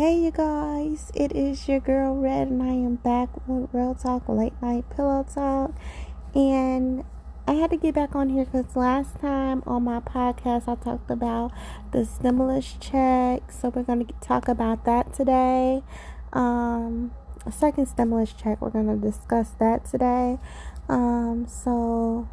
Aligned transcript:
Hey, 0.00 0.16
you 0.18 0.30
guys, 0.30 1.12
it 1.14 1.32
is 1.36 1.68
your 1.68 1.78
girl 1.78 2.16
Red, 2.16 2.48
and 2.48 2.62
I 2.62 2.68
am 2.68 2.94
back 2.94 3.28
with 3.46 3.68
Real 3.70 3.94
Talk 3.94 4.30
Late 4.30 4.54
Night 4.62 4.86
Pillow 4.96 5.26
Talk. 5.30 5.74
And 6.34 7.04
I 7.46 7.52
had 7.52 7.68
to 7.68 7.76
get 7.76 7.96
back 7.96 8.14
on 8.14 8.30
here 8.30 8.46
because 8.46 8.74
last 8.74 9.20
time 9.20 9.62
on 9.66 9.84
my 9.84 10.00
podcast 10.00 10.68
I 10.68 10.82
talked 10.82 11.10
about 11.10 11.52
the 11.92 12.06
stimulus 12.06 12.78
check, 12.80 13.52
so 13.52 13.68
we're 13.68 13.82
going 13.82 14.06
to 14.06 14.14
talk 14.22 14.48
about 14.48 14.86
that 14.86 15.12
today. 15.12 15.82
Um, 16.32 17.10
a 17.44 17.52
second 17.52 17.84
stimulus 17.84 18.32
check, 18.32 18.62
we're 18.62 18.70
going 18.70 18.86
to 18.86 19.06
discuss 19.06 19.50
that 19.60 19.84
today. 19.84 20.38
Um, 20.88 21.46
so 21.46 22.26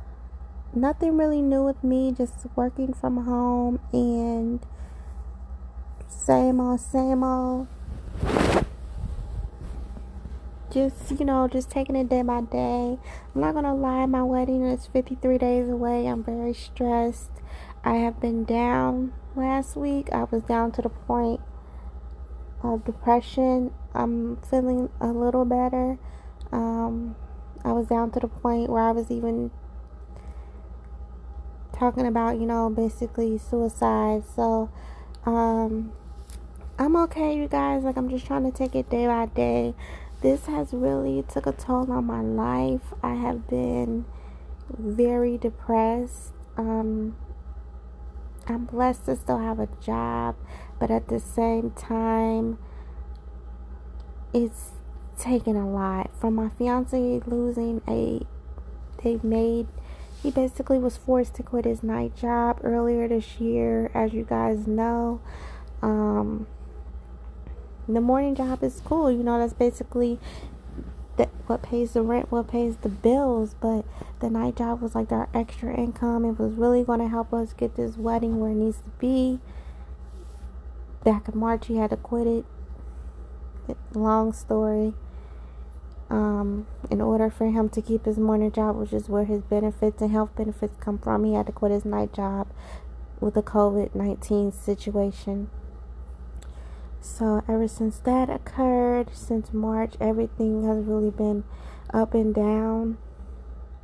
nothing 0.73 1.17
really 1.17 1.41
new 1.41 1.65
with 1.65 1.83
me, 1.83 2.13
just 2.13 2.45
working 2.55 2.93
from 2.93 3.25
home 3.25 3.81
and 3.91 4.65
same 6.07 6.59
old, 6.59 6.79
same 6.79 7.23
old. 7.23 7.67
Just, 10.69 11.11
you 11.19 11.25
know, 11.25 11.47
just 11.47 11.69
taking 11.69 11.95
it 11.95 12.09
day 12.09 12.21
by 12.21 12.41
day. 12.41 12.97
I'm 13.33 13.41
not 13.41 13.53
gonna 13.53 13.75
lie, 13.75 14.05
my 14.05 14.23
wedding 14.23 14.63
is 14.63 14.85
53 14.87 15.37
days 15.37 15.69
away. 15.69 16.07
I'm 16.07 16.23
very 16.23 16.53
stressed. 16.53 17.31
I 17.83 17.95
have 17.95 18.19
been 18.19 18.43
down 18.43 19.13
last 19.35 19.75
week. 19.77 20.09
I 20.11 20.25
was 20.25 20.43
down 20.43 20.71
to 20.73 20.81
the 20.81 20.89
point 20.89 21.39
of 22.61 22.83
depression. 22.83 23.71
I'm 23.93 24.37
feeling 24.37 24.89
a 24.99 25.07
little 25.07 25.45
better. 25.45 25.97
Um, 26.51 27.15
I 27.63 27.71
was 27.71 27.87
down 27.87 28.11
to 28.11 28.19
the 28.19 28.27
point 28.27 28.69
where 28.69 28.83
I 28.83 28.91
was 28.91 29.09
even 29.09 29.51
talking 31.73 32.07
about, 32.07 32.39
you 32.39 32.45
know, 32.45 32.69
basically 32.69 33.37
suicide. 33.37 34.23
So, 34.35 34.69
um, 35.27 35.91
I'm 36.79 36.95
okay, 36.95 37.35
you 37.35 37.49
guys. 37.49 37.83
Like, 37.83 37.97
I'm 37.97 38.09
just 38.09 38.25
trying 38.25 38.49
to 38.49 38.57
take 38.57 38.75
it 38.75 38.89
day 38.89 39.07
by 39.07 39.25
day. 39.25 39.75
This 40.21 40.45
has 40.45 40.73
really 40.73 41.23
took 41.27 41.45
a 41.45 41.51
toll 41.51 41.91
on 41.91 42.05
my 42.05 42.21
life. 42.21 42.93
I 43.03 43.15
have 43.15 43.47
been 43.49 44.05
very 44.69 45.37
depressed. 45.37 46.31
Um, 46.55 47.17
I'm 48.47 48.65
blessed 48.65 49.05
to 49.07 49.17
still 49.17 49.39
have 49.39 49.59
a 49.59 49.67
job, 49.81 50.37
but 50.79 50.89
at 50.89 51.09
the 51.09 51.19
same 51.19 51.71
time, 51.71 52.57
it's 54.33 54.71
taken 55.19 55.57
a 55.57 55.69
lot. 55.69 56.09
From 56.17 56.35
my 56.35 56.47
fiance 56.49 57.21
losing 57.25 57.81
a, 57.85 58.21
they 59.03 59.19
made 59.21 59.67
he 60.27 60.31
basically 60.31 60.77
was 60.77 60.97
forced 60.97 61.35
to 61.35 61.41
quit 61.41 61.63
his 61.63 61.81
night 61.81 62.13
job 62.13 62.59
earlier 62.61 63.07
this 63.07 63.39
year, 63.39 63.89
as 63.93 64.11
you 64.11 64.23
guys 64.23 64.67
know. 64.67 65.21
Um, 65.81 66.47
the 67.87 68.01
morning 68.01 68.35
job 68.35 68.61
is 68.61 68.81
cool, 68.83 69.09
you 69.09 69.23
know, 69.23 69.39
that's 69.39 69.53
basically 69.53 70.19
that 71.15 71.29
what 71.45 71.61
pays 71.61 71.93
the 71.93 72.01
rent, 72.01 72.29
what 72.29 72.49
pays 72.49 72.75
the 72.75 72.89
bills, 72.89 73.55
but 73.61 73.85
the 74.19 74.29
night 74.29 74.57
job 74.57 74.81
was 74.81 74.95
like 74.95 75.13
our 75.13 75.29
extra 75.33 75.73
income. 75.73 76.25
It 76.25 76.37
was 76.37 76.55
really 76.55 76.83
going 76.83 76.99
to 76.99 77.07
help 77.07 77.33
us 77.33 77.53
get 77.53 77.77
this 77.77 77.95
wedding 77.95 78.41
where 78.41 78.51
it 78.51 78.55
needs 78.55 78.79
to 78.79 78.89
be. 78.99 79.39
Back 81.05 81.29
in 81.29 81.39
March, 81.39 81.67
he 81.67 81.77
had 81.77 81.91
to 81.91 81.97
quit 81.97 82.27
it. 82.27 82.45
Long 83.93 84.33
story 84.33 84.93
um, 86.09 86.67
in 86.89 87.01
order 87.01 87.29
for 87.29 87.49
him 87.49 87.69
to 87.69 87.81
keep 87.81 88.05
his 88.05 88.17
morning 88.17 88.51
job, 88.51 88.75
which 88.77 88.93
is 88.93 89.09
where 89.09 89.25
his 89.25 89.41
benefits 89.41 90.01
and 90.01 90.11
health 90.11 90.35
benefits 90.35 90.75
come 90.79 90.97
from, 90.97 91.23
he 91.23 91.33
had 91.33 91.47
to 91.47 91.51
quit 91.51 91.71
his 91.71 91.85
night 91.85 92.13
job 92.13 92.47
with 93.19 93.33
the 93.33 93.43
COVID 93.43 93.95
19 93.95 94.51
situation. 94.51 95.49
So, 96.99 97.43
ever 97.47 97.67
since 97.67 97.99
that 97.99 98.29
occurred, 98.29 99.09
since 99.13 99.53
March, 99.53 99.95
everything 99.99 100.65
has 100.65 100.83
really 100.83 101.11
been 101.11 101.43
up 101.93 102.13
and 102.13 102.33
down. 102.33 102.97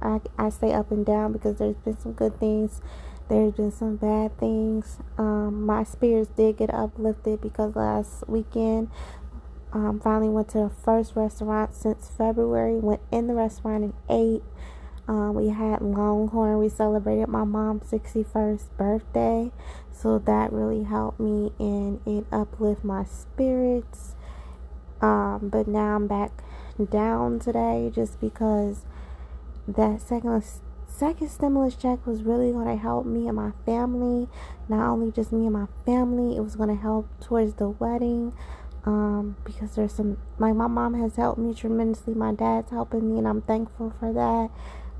I, 0.01 0.19
I 0.37 0.49
say 0.49 0.73
up 0.73 0.91
and 0.91 1.05
down 1.05 1.31
because 1.31 1.57
there's 1.57 1.77
been 1.77 1.97
some 1.97 2.13
good 2.13 2.39
things, 2.39 2.81
there's 3.29 3.53
been 3.53 3.71
some 3.71 3.95
bad 3.95 4.37
things. 4.37 4.97
Um, 5.17 5.65
my 5.65 5.83
spirits 5.83 6.31
did 6.35 6.57
get 6.57 6.73
uplifted 6.73 7.41
because 7.41 7.75
last 7.75 8.27
weekend 8.27 8.89
um, 9.73 9.99
finally 9.99 10.29
went 10.29 10.49
to 10.49 10.59
the 10.59 10.69
first 10.69 11.15
restaurant 11.15 11.73
since 11.73 12.09
February. 12.15 12.75
Went 12.75 13.01
in 13.11 13.27
the 13.27 13.33
restaurant 13.33 13.83
and 13.83 13.93
ate. 14.07 14.43
Um, 15.07 15.33
we 15.33 15.49
had 15.49 15.81
Longhorn. 15.81 16.59
We 16.59 16.69
celebrated 16.69 17.27
my 17.27 17.43
mom's 17.43 17.91
61st 17.91 18.65
birthday. 18.77 19.51
So 19.91 20.19
that 20.19 20.53
really 20.53 20.83
helped 20.83 21.19
me 21.19 21.51
and 21.59 21.99
it 22.05 22.25
uplift 22.31 22.83
my 22.83 23.03
spirits. 23.03 24.15
Um, 25.01 25.49
but 25.51 25.67
now 25.67 25.95
I'm 25.95 26.07
back 26.07 26.43
down 26.89 27.39
today 27.39 27.91
just 27.93 28.21
because 28.21 28.85
that 29.67 30.01
second 30.01 30.43
second 30.87 31.29
stimulus 31.29 31.75
check 31.75 32.05
was 32.05 32.21
really 32.21 32.51
going 32.51 32.67
to 32.67 32.75
help 32.75 33.05
me 33.05 33.27
and 33.27 33.35
my 33.35 33.51
family. 33.65 34.29
Not 34.69 34.87
only 34.87 35.11
just 35.11 35.31
me 35.33 35.45
and 35.45 35.53
my 35.53 35.65
family, 35.85 36.37
it 36.37 36.41
was 36.41 36.55
going 36.55 36.69
to 36.69 36.79
help 36.79 37.09
towards 37.19 37.55
the 37.55 37.69
wedding 37.69 38.33
um, 38.85 39.37
because 39.45 39.75
there's 39.75 39.93
some 39.93 40.17
like 40.39 40.55
my 40.55 40.67
mom 40.67 40.93
has 40.95 41.15
helped 41.15 41.39
me 41.39 41.53
tremendously. 41.53 42.13
My 42.13 42.33
dad's 42.33 42.71
helping 42.71 43.11
me 43.11 43.17
and 43.17 43.27
i'm 43.27 43.41
thankful 43.41 43.93
for 43.99 44.11
that. 44.13 44.49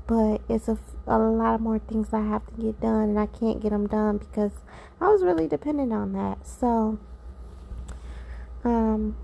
But 0.06 0.42
it's 0.52 0.68
a, 0.68 0.78
a 1.06 1.18
lot 1.18 1.60
more 1.60 1.78
things 1.78 2.12
i 2.12 2.20
have 2.20 2.46
to 2.46 2.62
get 2.62 2.80
done 2.80 3.10
and 3.10 3.18
i 3.18 3.26
can't 3.26 3.62
get 3.62 3.70
them 3.70 3.86
done 3.86 4.18
because 4.18 4.52
i 5.00 5.08
was 5.08 5.22
really 5.22 5.46
dependent 5.46 5.92
on 5.92 6.12
that. 6.12 6.46
So 6.46 6.98
um 8.64 9.16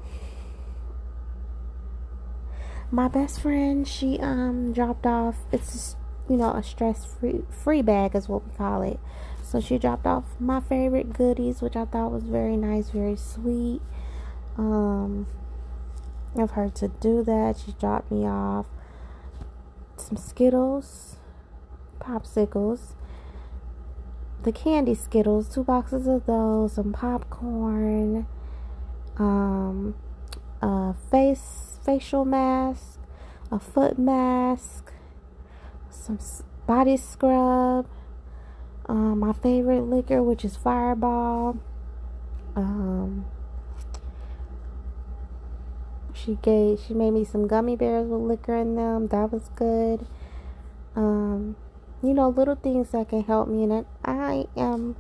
my 2.90 3.08
best 3.08 3.40
friend 3.40 3.86
she 3.86 4.18
um 4.20 4.72
dropped 4.72 5.06
off 5.06 5.36
it's 5.52 5.72
just, 5.72 5.96
you 6.28 6.36
know 6.36 6.50
a 6.52 6.62
stress 6.62 7.06
free 7.06 7.42
free 7.50 7.82
bag 7.82 8.14
is 8.14 8.28
what 8.28 8.46
we 8.46 8.54
call 8.56 8.82
it. 8.82 9.00
So 9.42 9.60
she 9.60 9.78
dropped 9.78 10.06
off 10.06 10.24
my 10.38 10.60
favorite 10.60 11.12
goodies 11.14 11.62
which 11.62 11.76
i 11.76 11.84
thought 11.86 12.12
was 12.12 12.24
very 12.24 12.56
nice 12.56 12.90
very 12.90 13.16
sweet 13.16 13.80
um, 14.56 15.26
of 16.36 16.52
her 16.52 16.68
to 16.70 16.88
do 16.88 17.22
that. 17.24 17.62
She 17.64 17.72
dropped 17.72 18.10
me 18.10 18.26
off 18.26 18.66
some 19.96 20.16
Skittles, 20.16 21.16
popsicles, 22.00 22.94
the 24.42 24.52
candy 24.52 24.94
Skittles, 24.94 25.48
two 25.52 25.64
boxes 25.64 26.06
of 26.06 26.26
those, 26.26 26.74
some 26.74 26.92
popcorn, 26.92 28.26
um, 29.18 29.94
a 30.62 30.94
face 31.10 31.78
facial 31.84 32.24
mask, 32.24 32.98
a 33.50 33.58
foot 33.58 33.98
mask, 33.98 34.92
some 35.90 36.18
body 36.66 36.96
scrub, 36.96 37.86
um, 38.88 39.18
my 39.20 39.32
favorite 39.32 39.82
liquor, 39.82 40.22
which 40.22 40.44
is 40.44 40.56
Fireball. 40.56 41.58
Um, 42.56 43.26
she 46.24 46.38
gave 46.42 46.80
she 46.80 46.94
made 46.94 47.12
me 47.12 47.24
some 47.24 47.46
gummy 47.46 47.76
bears 47.76 48.06
with 48.08 48.20
liquor 48.20 48.56
in 48.56 48.76
them. 48.76 49.08
That 49.08 49.32
was 49.32 49.50
good. 49.54 50.06
Um, 50.94 51.56
you 52.02 52.14
know, 52.14 52.28
little 52.28 52.56
things 52.56 52.90
that 52.90 53.08
can 53.08 53.22
help 53.22 53.48
me 53.48 53.64
and 53.64 53.86
I 54.04 54.46
am 54.56 54.96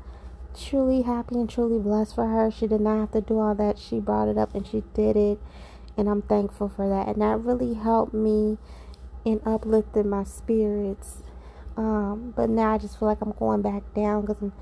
truly 0.58 1.02
happy 1.02 1.36
and 1.36 1.48
truly 1.48 1.78
blessed 1.78 2.14
for 2.14 2.26
her. 2.26 2.50
She 2.50 2.66
did 2.66 2.80
not 2.80 3.00
have 3.00 3.12
to 3.12 3.20
do 3.20 3.38
all 3.38 3.54
that. 3.54 3.78
She 3.78 4.00
brought 4.00 4.28
it 4.28 4.38
up 4.38 4.54
and 4.54 4.66
she 4.66 4.82
did 4.94 5.16
it 5.16 5.38
and 5.96 6.08
I'm 6.08 6.22
thankful 6.22 6.68
for 6.68 6.88
that. 6.88 7.08
And 7.08 7.22
that 7.22 7.40
really 7.40 7.74
helped 7.74 8.14
me 8.14 8.58
in 9.24 9.40
uplifting 9.44 10.08
my 10.08 10.24
spirits. 10.24 11.22
Um, 11.76 12.32
but 12.36 12.50
now 12.50 12.74
I 12.74 12.78
just 12.78 12.98
feel 12.98 13.08
like 13.08 13.20
I'm 13.20 13.32
going 13.32 13.62
back 13.62 13.82
down 13.94 14.22
because 14.22 14.42
I'm 14.42 14.52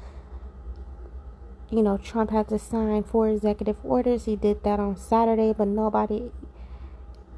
you 1.70 1.82
know, 1.82 1.98
Trump 1.98 2.30
had 2.30 2.48
to 2.48 2.58
sign 2.58 3.02
four 3.02 3.28
executive 3.28 3.76
orders. 3.84 4.24
He 4.24 4.36
did 4.36 4.64
that 4.64 4.80
on 4.80 4.96
Saturday, 4.96 5.52
but 5.56 5.68
nobody 5.68 6.30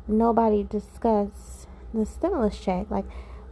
nobody 0.07 0.65
discussed 0.65 1.67
the 1.93 2.07
stimulus 2.07 2.59
check. 2.59 2.91
Like 2.91 3.05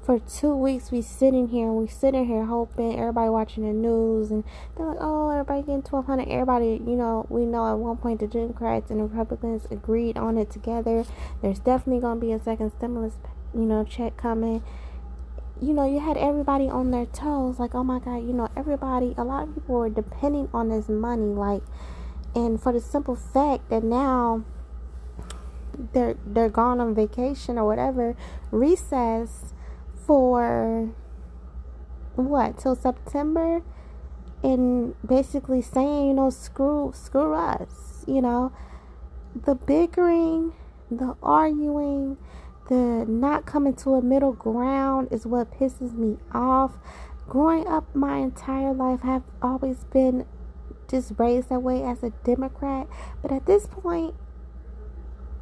for 0.05 0.19
two 0.19 0.57
weeks 0.57 0.91
we 0.91 1.03
sitting 1.03 1.49
here 1.49 1.67
and 1.67 1.77
we 1.77 1.87
sitting 1.87 2.27
here 2.27 2.47
hoping 2.47 2.99
everybody 2.99 3.29
watching 3.29 3.67
the 3.67 3.73
news 3.73 4.31
and 4.31 4.43
they're 4.77 4.87
like, 4.87 4.99
Oh, 5.01 5.31
everybody 5.31 5.63
getting 5.63 5.83
twelve 5.83 6.07
hundred 6.07 6.29
everybody 6.29 6.81
you 6.87 6.97
know, 6.97 7.27
we 7.29 7.45
know 7.45 7.69
at 7.71 7.79
one 7.79 7.97
point 7.97 8.21
the 8.21 8.27
Democrats 8.27 8.91
and 8.91 9.01
the 9.01 9.05
Republicans 9.05 9.67
agreed 9.71 10.17
on 10.17 10.39
it 10.39 10.51
together. 10.51 11.05
There's 11.43 11.59
definitely 11.59 12.01
gonna 12.01 12.21
be 12.21 12.33
a 12.33 12.41
second 12.41 12.73
stimulus 12.77 13.15
you 13.55 13.63
know, 13.63 13.83
check 13.85 14.17
coming 14.17 14.63
you 15.61 15.73
know, 15.73 15.85
you 15.85 16.01
had 16.01 16.17
everybody 16.17 16.69
on 16.69 16.91
their 16.91 17.07
toes, 17.07 17.59
like, 17.59 17.75
oh 17.75 17.85
my 17.85 17.99
God, 17.99 18.19
you 18.19 18.33
know, 18.33 18.49
everybody, 18.57 19.15
a 19.17 19.25
lot 19.25 19.49
of 19.49 19.55
people 19.55 19.77
were 19.77 19.89
depending 19.89 20.49
on 20.55 20.69
this 20.69 20.89
money, 20.89 21.35
like, 21.35 21.63
and 22.35 22.61
for 22.61 22.73
the 22.73 22.81
simple 22.81 23.17
fact 23.17 23.69
that 23.71 23.83
now 23.83 24.45
they're 25.93 26.17
they're 26.27 26.49
gone 26.49 26.81
on 26.81 26.95
vacation 26.95 27.59
or 27.59 27.65
whatever, 27.65 28.17
recess 28.51 29.53
for 30.07 30.91
what 32.15 32.59
till 32.59 32.75
September, 32.75 33.63
and 34.43 34.95
basically 35.07 35.63
saying, 35.63 36.09
you 36.09 36.15
know, 36.15 36.31
screw 36.31 36.93
screw 36.95 37.35
us, 37.35 38.05
you 38.07 38.21
know, 38.21 38.53
the 39.35 39.55
bickering, 39.55 40.53
the 40.91 41.17
arguing, 41.23 42.17
the 42.69 43.05
not 43.09 43.47
coming 43.47 43.75
to 43.75 43.95
a 43.95 44.03
middle 44.03 44.33
ground 44.33 45.09
is 45.11 45.27
what 45.27 45.51
pisses 45.53 45.95
me 45.95 46.19
off. 46.33 46.79
Growing 47.29 47.67
up 47.67 47.95
my 47.95 48.19
entire 48.19 48.73
life, 48.73 49.01
I've 49.03 49.23
always 49.43 49.85
been 49.85 50.25
just 50.89 51.13
raised 51.19 51.51
that 51.51 51.61
way 51.61 51.83
as 51.83 52.03
a 52.03 52.11
Democrat. 52.25 52.87
But 53.21 53.33
at 53.33 53.47
this 53.47 53.67
point, 53.67 54.15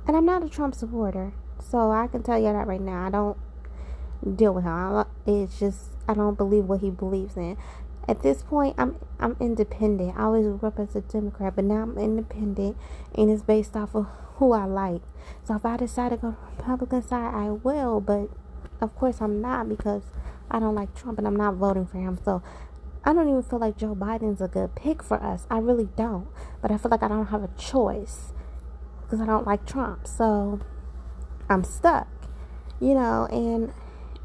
and 0.06 0.16
I'm 0.16 0.26
not 0.26 0.42
a 0.42 0.48
Trump 0.48 0.74
supporter, 0.74 1.32
so 1.60 1.90
I 1.90 2.06
can 2.06 2.22
tell 2.22 2.38
you 2.38 2.52
that 2.52 2.66
right 2.66 2.80
now. 2.80 3.06
I 3.06 3.10
don't 3.10 3.36
deal 4.36 4.54
with 4.54 4.64
him. 4.64 5.04
It's 5.26 5.58
just 5.58 5.90
I 6.08 6.14
don't 6.14 6.36
believe 6.36 6.64
what 6.64 6.80
he 6.80 6.90
believes 6.90 7.36
in. 7.36 7.56
At 8.08 8.22
this 8.22 8.42
point, 8.42 8.76
I'm 8.78 8.96
I'm 9.18 9.36
independent. 9.40 10.16
I 10.16 10.24
always 10.24 10.46
grew 10.46 10.68
up 10.68 10.78
as 10.78 10.94
a 10.94 11.00
Democrat, 11.00 11.56
but 11.56 11.64
now 11.64 11.82
I'm 11.82 11.98
independent, 11.98 12.76
and 13.14 13.30
it's 13.30 13.42
based 13.42 13.76
off 13.76 13.94
of 13.94 14.06
who 14.36 14.52
I 14.52 14.64
like. 14.64 15.02
So 15.42 15.56
if 15.56 15.64
I 15.64 15.76
decide 15.76 16.10
to 16.10 16.16
go 16.16 16.30
to 16.30 16.36
the 16.36 16.62
Republican 16.62 17.02
side, 17.02 17.34
I 17.34 17.50
will. 17.50 18.00
But 18.00 18.28
of 18.80 18.94
course, 18.94 19.20
I'm 19.20 19.40
not 19.40 19.68
because 19.68 20.02
I 20.50 20.60
don't 20.60 20.74
like 20.74 20.94
Trump, 20.94 21.18
and 21.18 21.26
I'm 21.26 21.36
not 21.36 21.54
voting 21.54 21.86
for 21.86 21.98
him. 21.98 22.18
So 22.24 22.42
I 23.04 23.12
don't 23.12 23.28
even 23.28 23.42
feel 23.42 23.58
like 23.58 23.76
Joe 23.76 23.94
Biden's 23.94 24.40
a 24.40 24.48
good 24.48 24.74
pick 24.74 25.02
for 25.02 25.22
us. 25.22 25.46
I 25.50 25.58
really 25.58 25.88
don't. 25.96 26.28
But 26.62 26.70
I 26.70 26.76
feel 26.76 26.90
like 26.90 27.02
I 27.02 27.08
don't 27.08 27.26
have 27.26 27.42
a 27.42 27.50
choice 27.56 28.32
because 29.02 29.20
I 29.20 29.26
don't 29.26 29.46
like 29.46 29.64
Trump. 29.66 30.06
So 30.06 30.60
I'm 31.48 31.64
stuck, 31.64 32.08
you 32.80 32.94
know, 32.94 33.26
and 33.30 33.72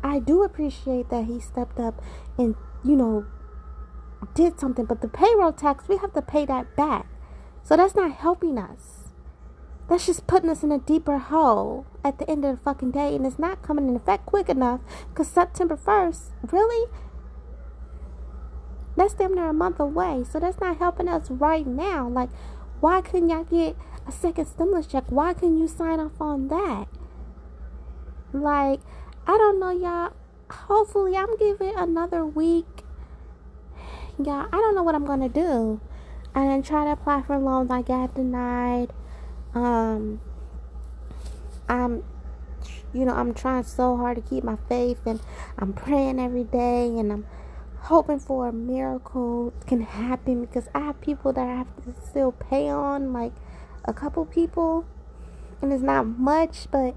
I 0.03 0.19
do 0.19 0.43
appreciate 0.43 1.09
that 1.09 1.25
he 1.25 1.39
stepped 1.39 1.79
up 1.79 2.01
and, 2.37 2.55
you 2.83 2.95
know, 2.95 3.25
did 4.33 4.59
something. 4.59 4.85
But 4.85 5.01
the 5.01 5.07
payroll 5.07 5.53
tax, 5.53 5.87
we 5.87 5.97
have 5.97 6.13
to 6.13 6.21
pay 6.21 6.45
that 6.45 6.75
back. 6.75 7.07
So 7.63 7.77
that's 7.77 7.95
not 7.95 8.11
helping 8.11 8.57
us. 8.57 9.09
That's 9.89 10.05
just 10.05 10.25
putting 10.25 10.49
us 10.49 10.63
in 10.63 10.71
a 10.71 10.79
deeper 10.79 11.17
hole 11.17 11.85
at 12.03 12.17
the 12.17 12.29
end 12.29 12.45
of 12.45 12.57
the 12.57 12.63
fucking 12.63 12.91
day. 12.91 13.15
And 13.15 13.25
it's 13.25 13.39
not 13.39 13.61
coming 13.61 13.89
in 13.89 13.95
effect 13.95 14.25
quick 14.25 14.49
enough 14.49 14.81
because 15.09 15.27
September 15.27 15.75
1st, 15.75 16.31
really? 16.51 16.89
That's 18.95 19.13
damn 19.13 19.35
near 19.35 19.49
a 19.49 19.53
month 19.53 19.79
away. 19.79 20.23
So 20.29 20.39
that's 20.39 20.59
not 20.59 20.77
helping 20.77 21.07
us 21.07 21.29
right 21.29 21.65
now. 21.65 22.07
Like, 22.07 22.29
why 22.79 23.01
couldn't 23.01 23.29
y'all 23.29 23.43
get 23.43 23.75
a 24.07 24.11
second 24.11 24.45
stimulus 24.45 24.87
check? 24.87 25.05
Why 25.09 25.33
couldn't 25.33 25.57
you 25.57 25.67
sign 25.67 25.99
off 25.99 26.19
on 26.19 26.47
that? 26.47 26.87
Like, 28.33 28.79
I 29.27 29.37
don't 29.37 29.59
know, 29.59 29.71
y'all. 29.71 30.13
Hopefully, 30.49 31.15
I'm 31.15 31.37
giving 31.37 31.73
another 31.75 32.25
week. 32.25 32.80
Y'all, 34.23 34.45
I 34.51 34.57
don't 34.57 34.75
know 34.75 34.83
what 34.83 34.93
I'm 34.93 35.05
gonna 35.05 35.29
do. 35.29 35.81
I 36.35 36.43
didn't 36.43 36.65
try 36.65 36.85
to 36.85 36.91
apply 36.91 37.23
for 37.23 37.39
loans. 37.39 37.71
I 37.71 37.81
got 37.81 38.13
denied. 38.13 38.93
Um, 39.55 40.21
I'm, 41.67 42.03
you 42.93 43.03
know, 43.03 43.13
I'm 43.13 43.33
trying 43.33 43.63
so 43.63 43.97
hard 43.97 44.17
to 44.17 44.21
keep 44.21 44.43
my 44.43 44.57
faith, 44.69 44.99
and 45.07 45.21
I'm 45.57 45.73
praying 45.73 46.19
every 46.19 46.43
day, 46.43 46.87
and 46.87 47.11
I'm 47.11 47.25
hoping 47.79 48.19
for 48.19 48.47
a 48.47 48.53
miracle 48.53 49.53
can 49.65 49.81
happen 49.81 50.45
because 50.45 50.67
I 50.75 50.81
have 50.81 51.01
people 51.01 51.33
that 51.33 51.47
I 51.47 51.55
have 51.55 51.75
to 51.85 51.95
still 52.07 52.31
pay 52.31 52.69
on, 52.69 53.13
like 53.13 53.33
a 53.85 53.93
couple 53.93 54.23
people, 54.25 54.85
and 55.63 55.73
it's 55.73 55.81
not 55.81 56.05
much, 56.05 56.67
but 56.69 56.95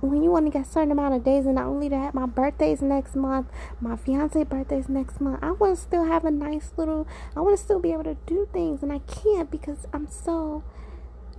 when 0.00 0.22
you 0.22 0.50
get 0.50 0.66
a 0.66 0.68
certain 0.68 0.92
amount 0.92 1.14
of 1.14 1.24
days, 1.24 1.46
and 1.46 1.54
not 1.54 1.66
only 1.66 1.88
that, 1.88 2.14
my 2.14 2.26
birthday's 2.26 2.82
next 2.82 3.16
month, 3.16 3.48
my 3.80 3.96
fiance 3.96 4.42
birthday's 4.44 4.88
next 4.88 5.20
month. 5.20 5.38
I 5.42 5.52
want 5.52 5.76
to 5.76 5.82
still 5.82 6.04
have 6.04 6.24
a 6.24 6.30
nice 6.30 6.72
little. 6.76 7.06
I 7.34 7.40
want 7.40 7.56
to 7.56 7.62
still 7.62 7.80
be 7.80 7.92
able 7.92 8.04
to 8.04 8.16
do 8.26 8.48
things, 8.52 8.82
and 8.82 8.92
I 8.92 8.98
can't 8.98 9.50
because 9.50 9.86
I'm 9.92 10.08
so. 10.08 10.62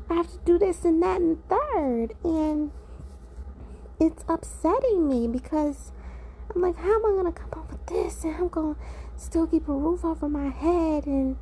I 0.09 0.15
have 0.15 0.31
to 0.31 0.39
do 0.45 0.57
this 0.57 0.85
and 0.85 1.03
that 1.03 1.21
and 1.21 1.37
third, 1.49 2.15
and 2.23 2.71
it's 3.99 4.23
upsetting 4.27 5.07
me 5.07 5.27
because 5.27 5.91
I'm 6.55 6.61
like, 6.61 6.77
how 6.77 6.95
am 6.95 7.05
I 7.05 7.15
gonna 7.15 7.31
come 7.33 7.49
up 7.53 7.71
with 7.71 7.85
this, 7.87 8.23
and 8.23 8.35
I'm 8.35 8.47
gonna 8.47 8.75
still 9.17 9.45
keep 9.45 9.67
a 9.67 9.73
roof 9.73 10.05
over 10.05 10.29
my 10.29 10.49
head, 10.49 11.05
and 11.05 11.37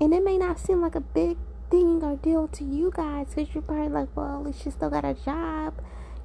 and 0.00 0.14
it 0.14 0.24
may 0.24 0.38
not 0.38 0.58
seem 0.58 0.80
like 0.80 0.94
a 0.94 1.00
big 1.00 1.36
thing 1.70 2.02
or 2.02 2.16
deal 2.16 2.48
to 2.48 2.64
you 2.64 2.90
guys 2.94 3.34
because 3.34 3.54
you're 3.54 3.62
probably 3.62 3.88
like, 3.88 4.08
well, 4.16 4.40
at 4.40 4.46
least 4.46 4.62
she 4.62 4.70
still 4.70 4.90
got 4.90 5.04
a 5.04 5.14
job 5.14 5.74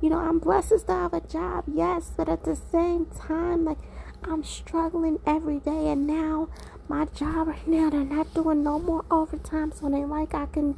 you 0.05 0.11
know, 0.11 0.19
I'm 0.19 0.37
blessed 0.37 0.85
to 0.85 0.93
have 0.93 1.13
a 1.13 1.19
job, 1.19 1.63
yes, 1.67 2.11
but 2.15 2.29
at 2.29 2.43
the 2.43 2.55
same 2.55 3.07
time, 3.07 3.65
like 3.65 3.79
I'm 4.23 4.43
struggling 4.43 5.17
every 5.25 5.57
day, 5.57 5.87
and 5.89 6.05
now 6.05 6.47
my 6.87 7.05
job 7.05 7.47
right 7.47 7.67
now, 7.67 7.89
they're 7.89 8.03
not 8.03 8.31
doing 8.31 8.61
no 8.61 8.77
more 8.77 9.03
overtime, 9.09 9.71
so 9.71 9.89
they 9.89 10.05
like 10.05 10.35
I 10.35 10.45
can 10.45 10.77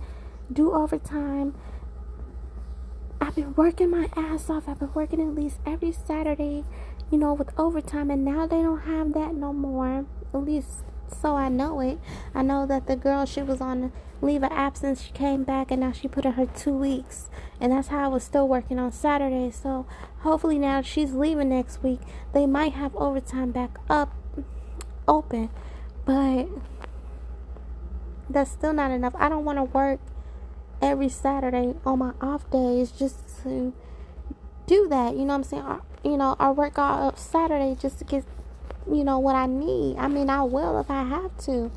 do 0.49 0.71
overtime. 0.71 1.55
I've 3.19 3.35
been 3.35 3.53
working 3.55 3.89
my 3.89 4.07
ass 4.15 4.49
off. 4.49 4.69
I've 4.69 4.79
been 4.79 4.93
working 4.93 5.19
at 5.19 5.35
least 5.35 5.59
every 5.65 5.91
Saturday, 5.91 6.63
you 7.11 7.17
know, 7.17 7.33
with 7.33 7.49
overtime, 7.59 8.09
and 8.09 8.23
now 8.23 8.47
they 8.47 8.61
don't 8.61 8.83
have 8.83 9.11
that 9.11 9.35
no 9.35 9.51
more. 9.51 10.05
At 10.33 10.45
least 10.45 10.85
so 11.21 11.35
I 11.35 11.49
know 11.49 11.79
it. 11.79 11.99
I 12.33 12.41
know 12.41 12.65
that 12.65 12.87
the 12.87 12.95
girl 12.95 13.25
she 13.25 13.41
was 13.41 13.61
on 13.61 13.91
leave 14.21 14.43
of 14.43 14.51
absence, 14.51 15.03
she 15.03 15.11
came 15.11 15.43
back 15.43 15.69
and 15.71 15.81
now 15.81 15.91
she 15.91 16.07
put 16.07 16.25
in 16.25 16.33
her 16.33 16.45
two 16.45 16.73
weeks, 16.73 17.29
and 17.59 17.71
that's 17.71 17.89
how 17.89 18.05
I 18.05 18.07
was 18.07 18.23
still 18.23 18.47
working 18.47 18.79
on 18.79 18.91
Saturday. 18.91 19.51
So 19.51 19.85
hopefully 20.19 20.57
now 20.57 20.81
she's 20.81 21.13
leaving 21.13 21.49
next 21.49 21.83
week, 21.83 22.01
they 22.33 22.45
might 22.45 22.73
have 22.73 22.95
overtime 22.95 23.51
back 23.51 23.77
up 23.89 24.13
open, 25.07 25.49
but 26.05 26.47
that's 28.29 28.51
still 28.51 28.73
not 28.73 28.91
enough. 28.91 29.13
I 29.17 29.29
don't 29.29 29.45
want 29.45 29.57
to 29.57 29.63
work 29.63 29.99
every 30.81 31.09
Saturday 31.09 31.75
on 31.85 31.99
my 31.99 32.11
off 32.21 32.49
days 32.49 32.91
just 32.91 33.43
to 33.43 33.73
do 34.65 34.87
that. 34.89 35.13
You 35.13 35.21
know 35.21 35.27
what 35.27 35.33
I'm 35.35 35.43
saying? 35.43 35.81
You 36.03 36.17
know, 36.17 36.35
I 36.39 36.51
work 36.51 36.77
all 36.77 37.15
Saturday 37.15 37.75
just 37.79 37.99
to 37.99 38.05
get 38.05 38.25
you 38.91 39.03
know, 39.03 39.19
what 39.19 39.35
I 39.35 39.45
need. 39.45 39.97
I 39.97 40.07
mean, 40.07 40.29
I 40.29 40.43
will 40.43 40.79
if 40.79 40.89
I 40.89 41.03
have 41.03 41.37
to, 41.45 41.71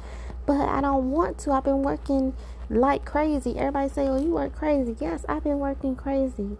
but 0.47 0.69
I 0.69 0.81
don't 0.81 1.11
want 1.11 1.39
to. 1.41 1.53
I've 1.53 1.65
been 1.65 1.83
working 1.83 2.35
like 2.69 3.05
crazy. 3.05 3.59
Everybody 3.59 3.89
say, 3.89 4.09
"Oh, 4.09 4.21
you 4.21 4.31
work 4.31 4.55
crazy." 4.55 4.97
Yes, 5.01 5.25
I've 5.29 5.45
been 5.45 5.59
working 5.59 5.97
crazy 5.97 6.57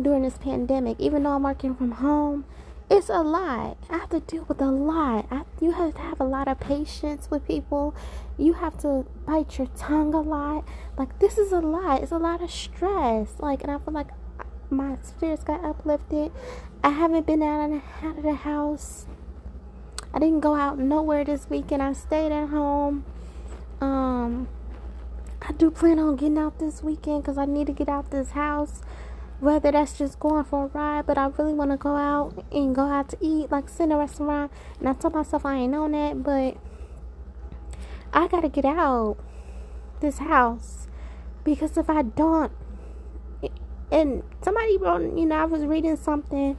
during 0.00 0.22
this 0.22 0.38
pandemic. 0.38 0.98
Even 1.00 1.22
though 1.22 1.30
I'm 1.30 1.42
working 1.42 1.74
from 1.74 1.92
home, 1.92 2.44
it's 2.90 3.08
a 3.08 3.22
lot. 3.22 3.78
I 3.88 3.98
have 3.98 4.10
to 4.10 4.20
deal 4.20 4.44
with 4.48 4.60
a 4.60 4.70
lot. 4.70 5.26
I, 5.30 5.42
you 5.60 5.72
have 5.72 5.94
to 5.94 6.00
have 6.00 6.20
a 6.20 6.24
lot 6.24 6.48
of 6.48 6.60
patience 6.60 7.30
with 7.30 7.46
people. 7.46 7.94
You 8.36 8.54
have 8.54 8.78
to 8.78 9.06
bite 9.26 9.58
your 9.58 9.68
tongue 9.68 10.12
a 10.12 10.20
lot. 10.20 10.64
Like 10.96 11.18
this 11.20 11.38
is 11.38 11.52
a 11.52 11.60
lot. 11.60 12.02
It's 12.02 12.12
a 12.12 12.18
lot 12.18 12.42
of 12.42 12.50
stress. 12.50 13.34
Like, 13.38 13.62
and 13.62 13.70
I 13.70 13.78
feel 13.78 13.94
like 13.94 14.10
uh, 14.38 14.44
my 14.70 14.96
spirits 15.02 15.44
got 15.44 15.64
uplifted. 15.64 16.32
I 16.82 16.90
haven't 16.90 17.26
been 17.26 17.42
out 17.42 17.70
of 18.02 18.22
the 18.22 18.34
house 18.34 19.06
I 20.12 20.18
didn't 20.18 20.40
go 20.40 20.54
out 20.54 20.78
nowhere 20.78 21.24
this 21.24 21.48
weekend. 21.48 21.82
I 21.82 21.92
stayed 21.92 22.32
at 22.32 22.48
home. 22.48 23.04
Um, 23.80 24.48
I 25.40 25.52
do 25.52 25.70
plan 25.70 25.98
on 25.98 26.16
getting 26.16 26.38
out 26.38 26.58
this 26.58 26.82
weekend 26.82 27.22
because 27.22 27.38
I 27.38 27.44
need 27.44 27.66
to 27.68 27.72
get 27.72 27.88
out 27.88 28.10
this 28.10 28.30
house. 28.32 28.80
Whether 29.38 29.72
that's 29.72 29.96
just 29.96 30.20
going 30.20 30.44
for 30.44 30.64
a 30.64 30.66
ride, 30.66 31.06
but 31.06 31.16
I 31.16 31.28
really 31.28 31.54
want 31.54 31.70
to 31.70 31.78
go 31.78 31.96
out 31.96 32.44
and 32.52 32.74
go 32.74 32.82
out 32.82 33.08
to 33.10 33.18
eat, 33.22 33.50
like 33.50 33.70
sit 33.70 33.84
in 33.84 33.92
a 33.92 33.96
restaurant. 33.96 34.52
And 34.78 34.88
I 34.88 34.92
told 34.92 35.14
myself 35.14 35.46
I 35.46 35.56
ain't 35.56 35.74
on 35.74 35.92
that, 35.92 36.22
but 36.22 36.58
I 38.12 38.26
gotta 38.26 38.50
get 38.50 38.66
out 38.66 39.16
this 40.00 40.18
house 40.18 40.88
because 41.42 41.78
if 41.78 41.88
I 41.88 42.02
don't, 42.02 42.52
and 43.90 44.22
somebody 44.42 44.76
wrote, 44.76 45.16
you 45.16 45.26
know, 45.26 45.36
I 45.36 45.44
was 45.44 45.64
reading 45.64 45.96
something 45.96 46.58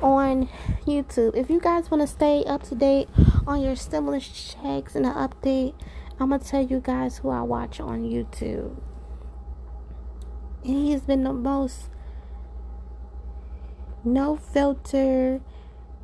on 0.00 0.48
YouTube. 0.86 1.36
If 1.36 1.50
you 1.50 1.60
guys 1.60 1.90
want 1.90 2.02
to 2.02 2.06
stay 2.06 2.44
up 2.44 2.62
to 2.64 2.74
date 2.74 3.08
on 3.46 3.60
your 3.60 3.76
stimulus 3.76 4.28
checks 4.28 4.94
and 4.94 5.06
an 5.06 5.14
update, 5.14 5.74
I'm 6.20 6.28
going 6.30 6.40
to 6.40 6.46
tell 6.46 6.62
you 6.62 6.80
guys 6.80 7.18
who 7.18 7.30
I 7.30 7.42
watch 7.42 7.80
on 7.80 8.02
YouTube. 8.02 8.80
And 10.64 10.86
he's 10.86 11.02
been 11.02 11.24
the 11.24 11.32
most 11.32 11.90
no 14.04 14.36
filter. 14.36 15.40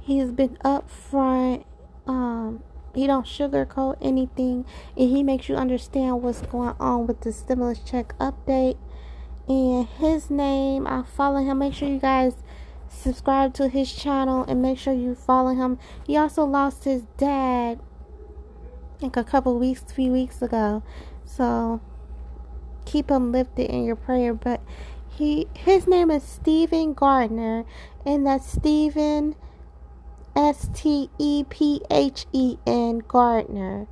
He's 0.00 0.30
been 0.30 0.56
upfront. 0.64 1.64
Um, 2.06 2.62
he 2.94 3.06
don't 3.06 3.26
sugarcoat 3.26 3.96
anything, 4.00 4.64
and 4.96 5.10
he 5.10 5.22
makes 5.22 5.48
you 5.48 5.56
understand 5.56 6.22
what's 6.22 6.42
going 6.42 6.76
on 6.78 7.06
with 7.06 7.22
the 7.22 7.32
stimulus 7.32 7.80
check 7.80 8.16
update. 8.18 8.76
And 9.48 9.86
his 9.86 10.30
name, 10.30 10.86
I 10.86 11.02
follow 11.02 11.42
him. 11.42 11.58
Make 11.58 11.74
sure 11.74 11.88
you 11.88 11.98
guys 11.98 12.34
subscribe 12.94 13.54
to 13.54 13.68
his 13.68 13.92
channel 13.92 14.44
and 14.44 14.62
make 14.62 14.78
sure 14.78 14.92
you 14.92 15.14
follow 15.14 15.54
him. 15.54 15.78
He 16.06 16.16
also 16.16 16.44
lost 16.44 16.84
his 16.84 17.02
dad 17.16 17.80
like 19.00 19.16
a 19.16 19.24
couple 19.24 19.58
weeks, 19.58 19.82
few 19.82 20.12
weeks 20.12 20.40
ago. 20.40 20.82
So 21.24 21.80
keep 22.84 23.10
him 23.10 23.32
lifted 23.32 23.70
in 23.70 23.84
your 23.84 23.96
prayer. 23.96 24.34
But 24.34 24.62
he 25.08 25.46
his 25.54 25.86
name 25.86 26.10
is 26.10 26.22
Stephen 26.22 26.94
Gardner 26.94 27.64
and 28.04 28.26
that's 28.26 28.50
Stephen 28.50 29.36
S 30.36 30.68
T 30.74 31.10
E 31.18 31.44
P 31.48 31.80
H 31.90 32.26
E 32.32 32.56
N 32.66 33.02
Gardner. 33.06 33.86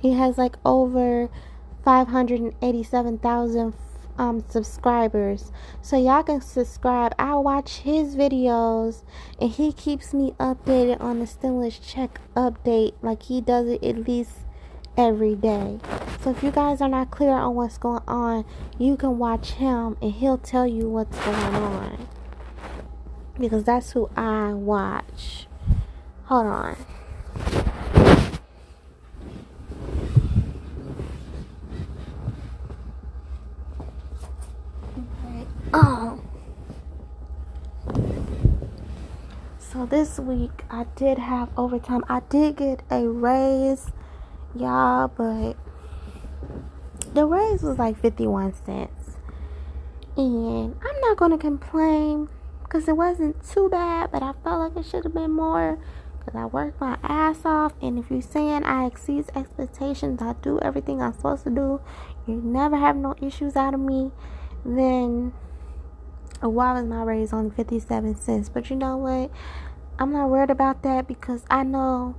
He 0.00 0.12
has 0.12 0.38
like 0.38 0.56
over 0.64 1.28
587,000 1.84 3.74
um, 4.18 4.44
subscribers. 4.48 5.52
So 5.82 5.96
y'all 5.96 6.22
can 6.22 6.40
subscribe. 6.40 7.14
I 7.18 7.34
watch 7.34 7.78
his 7.78 8.16
videos 8.16 9.04
and 9.40 9.50
he 9.50 9.72
keeps 9.72 10.12
me 10.12 10.34
updated 10.38 11.00
on 11.00 11.18
the 11.18 11.26
stimulus 11.26 11.78
check 11.78 12.20
update 12.34 12.94
like 13.02 13.24
he 13.24 13.40
does 13.40 13.68
it 13.68 13.82
at 13.82 14.06
least 14.06 14.38
every 14.96 15.34
day. 15.34 15.78
So 16.22 16.30
if 16.30 16.42
you 16.42 16.50
guys 16.50 16.80
are 16.80 16.88
not 16.88 17.10
clear 17.10 17.30
on 17.30 17.54
what's 17.54 17.78
going 17.78 18.02
on, 18.08 18.44
you 18.78 18.96
can 18.96 19.18
watch 19.18 19.52
him 19.52 19.96
and 20.02 20.12
he'll 20.12 20.38
tell 20.38 20.66
you 20.66 20.88
what's 20.88 21.18
going 21.20 21.54
on. 21.54 22.08
Because 23.38 23.64
that's 23.64 23.92
who 23.92 24.08
I 24.16 24.54
watch. 24.54 25.46
Hold 26.24 26.46
on. 26.46 26.76
Oh. 35.72 36.20
So 39.76 39.84
this 39.84 40.18
week 40.18 40.64
I 40.70 40.86
did 40.96 41.18
have 41.18 41.50
overtime. 41.54 42.02
I 42.08 42.20
did 42.30 42.56
get 42.56 42.80
a 42.90 43.06
raise, 43.06 43.90
y'all, 44.54 45.08
but 45.08 45.52
the 47.12 47.26
raise 47.26 47.60
was 47.60 47.78
like 47.78 48.00
51 48.00 48.54
cents. 48.64 49.18
And 50.16 50.74
I'm 50.82 51.00
not 51.02 51.18
going 51.18 51.32
to 51.32 51.36
complain 51.36 52.30
because 52.62 52.88
it 52.88 52.96
wasn't 52.96 53.46
too 53.46 53.68
bad, 53.68 54.10
but 54.10 54.22
I 54.22 54.32
felt 54.42 54.74
like 54.74 54.82
it 54.82 54.88
should 54.88 55.04
have 55.04 55.12
been 55.12 55.32
more 55.32 55.78
because 56.20 56.34
I 56.34 56.46
worked 56.46 56.80
my 56.80 56.96
ass 57.02 57.44
off. 57.44 57.74
And 57.82 57.98
if 57.98 58.10
you're 58.10 58.22
saying 58.22 58.64
I 58.64 58.86
exceed 58.86 59.26
expectations, 59.34 60.22
I 60.22 60.36
do 60.40 60.58
everything 60.60 61.02
I'm 61.02 61.12
supposed 61.12 61.44
to 61.44 61.50
do, 61.50 61.82
you 62.26 62.36
never 62.36 62.78
have 62.78 62.96
no 62.96 63.14
issues 63.20 63.56
out 63.56 63.74
of 63.74 63.80
me, 63.80 64.10
then 64.64 65.34
why 66.40 66.72
was 66.72 66.84
my 66.84 67.02
raise 67.02 67.32
only 67.32 67.50
57 67.50 68.16
cents? 68.16 68.48
But 68.48 68.70
you 68.70 68.76
know 68.76 68.96
what? 68.96 69.30
I'm 69.98 70.12
not 70.12 70.28
worried 70.28 70.50
about 70.50 70.82
that 70.82 71.06
because 71.06 71.44
I 71.48 71.62
know 71.62 72.16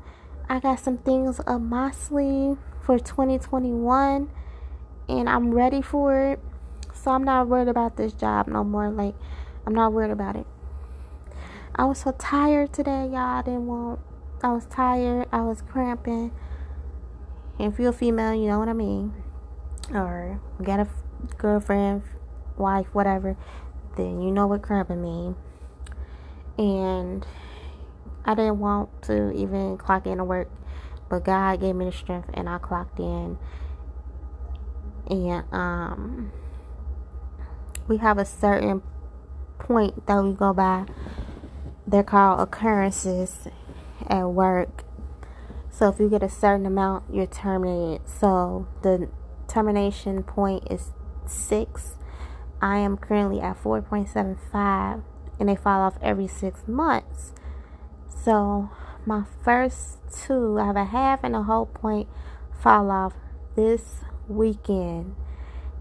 I 0.50 0.60
got 0.60 0.80
some 0.80 0.98
things 0.98 1.40
up 1.46 1.62
my 1.62 1.92
sleeve 1.92 2.58
for 2.82 2.98
2021 2.98 4.30
and 5.10 5.30
I'm 5.30 5.54
ready 5.54 5.82
for 5.82 6.32
it. 6.32 6.40
So 6.94 7.12
I'm 7.12 7.24
not 7.24 7.48
worried 7.48 7.68
about 7.68 7.98
this 7.98 8.14
job 8.14 8.48
no 8.48 8.64
more. 8.64 8.90
Like, 8.90 9.16
I'm 9.66 9.76
not 9.76 9.94
worried 9.94 10.12
about 10.12 10.36
it. 10.36 10.48
I 11.76 11.86
was 11.86 12.00
so 12.00 12.12
tired 12.12 12.74
today, 12.74 13.06
y'all. 13.06 13.40
I 13.40 13.42
didn't 13.44 13.68
want, 13.68 14.00
I 14.44 14.52
was 14.52 14.66
tired. 14.66 15.28
I 15.32 15.42
was 15.42 15.62
cramping. 15.62 16.32
If 17.60 17.78
you're 17.78 17.90
a 17.90 17.94
female, 17.94 18.34
you 18.34 18.48
know 18.48 18.60
what 18.60 18.70
I 18.70 18.74
mean. 18.74 19.14
Or 19.94 20.42
got 20.64 20.80
a 20.80 20.88
girlfriend, 21.38 22.02
wife, 22.58 22.88
whatever 22.94 23.38
then 23.98 24.22
you 24.22 24.32
know 24.32 24.48
what 24.48 24.62
cramping 24.62 25.02
mean. 25.02 25.36
And 26.58 27.26
I 28.28 28.36
didn't 28.36 28.60
want 28.60 29.02
to 29.04 29.32
even 29.32 29.78
clock 29.78 30.06
in 30.06 30.18
to 30.18 30.24
work, 30.24 30.50
but 31.10 31.24
God 31.24 31.62
gave 31.62 31.76
me 31.76 31.86
the 31.86 31.92
strength 31.92 32.30
and 32.34 32.48
I 32.48 32.60
clocked 32.60 33.00
in. 33.00 33.38
And 35.10 35.44
um 35.52 36.32
we 37.88 37.98
have 37.98 38.18
a 38.18 38.26
certain 38.26 38.84
point 39.58 40.06
that 40.06 40.22
we 40.22 40.34
go 40.34 40.54
by. 40.54 40.86
They're 41.88 42.04
called 42.04 42.42
occurrences 42.42 43.48
at 44.06 44.26
work. 44.26 44.84
So 45.72 45.88
if 45.88 46.00
you 46.00 46.10
get 46.10 46.22
a 46.22 46.30
certain 46.30 46.66
amount, 46.66 47.06
you're 47.14 47.28
terminated. 47.28 48.08
So 48.10 48.68
the 48.82 49.10
termination 49.48 50.24
point 50.24 50.70
is 50.70 50.92
six 51.26 51.98
I 52.62 52.78
am 52.78 52.98
currently 52.98 53.40
at 53.40 53.62
4.75 53.62 55.04
and 55.40 55.50
they 55.50 55.56
fall 55.56 55.82
off 55.82 55.98
every 56.02 56.28
six 56.28 56.68
months. 56.68 57.34
So 58.28 58.70
my 59.06 59.24
first 59.42 60.00
two, 60.12 60.60
I 60.60 60.66
have 60.66 60.76
a 60.76 60.84
half 60.84 61.24
and 61.24 61.34
a 61.34 61.44
whole 61.44 61.66
point 61.66 62.10
fall 62.62 62.92
off 62.92 63.14
this 63.56 64.02
weekend. 64.28 65.16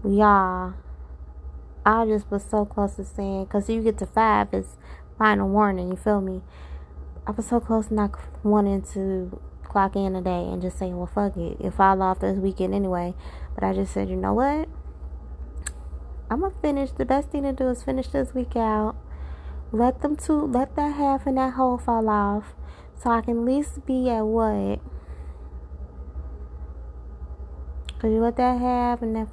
Y'all, 0.01 0.75
I 1.85 2.05
just 2.05 2.31
was 2.31 2.45
so 2.45 2.63
close 2.63 2.95
to 2.95 3.03
saying, 3.03 3.43
because 3.43 3.69
you 3.69 3.83
get 3.83 3.97
to 3.97 4.05
five, 4.05 4.47
it's 4.53 4.77
final 5.17 5.49
warning, 5.49 5.89
you 5.89 5.97
feel 5.97 6.21
me? 6.21 6.41
I 7.27 7.31
was 7.31 7.45
so 7.45 7.59
close 7.59 7.87
to 7.87 7.93
not 7.95 8.17
wanting 8.43 8.81
to 8.93 9.41
clock 9.65 9.97
in 9.97 10.13
today 10.13 10.47
and 10.47 10.61
just 10.61 10.79
saying, 10.79 10.95
well, 10.95 11.11
fuck 11.13 11.35
it. 11.35 11.57
It 11.59 11.73
fall 11.73 12.01
off 12.01 12.21
this 12.21 12.37
weekend 12.37 12.73
anyway. 12.73 13.13
But 13.55 13.65
I 13.65 13.73
just 13.73 13.93
said, 13.93 14.09
you 14.09 14.15
know 14.15 14.33
what? 14.33 14.69
I'm 16.31 16.39
gonna 16.39 16.53
finish. 16.61 16.91
The 16.91 17.03
best 17.03 17.27
thing 17.27 17.43
to 17.43 17.51
do 17.51 17.67
is 17.67 17.83
finish 17.83 18.07
this 18.07 18.33
week 18.33 18.55
out. 18.55 18.95
Let 19.71 20.01
them 20.01 20.15
two, 20.15 20.45
let 20.45 20.75
that 20.75 20.95
half 20.95 21.27
and 21.27 21.37
that 21.37 21.53
whole 21.53 21.77
fall 21.77 22.07
off, 22.09 22.55
so 22.95 23.11
I 23.11 23.21
can 23.21 23.39
at 23.39 23.43
least 23.43 23.85
be 23.85 24.09
at 24.09 24.21
what? 24.21 24.79
Cause 27.99 28.11
you 28.11 28.21
let 28.21 28.37
that 28.37 28.59
half 28.59 29.01
and 29.01 29.15
that, 29.15 29.27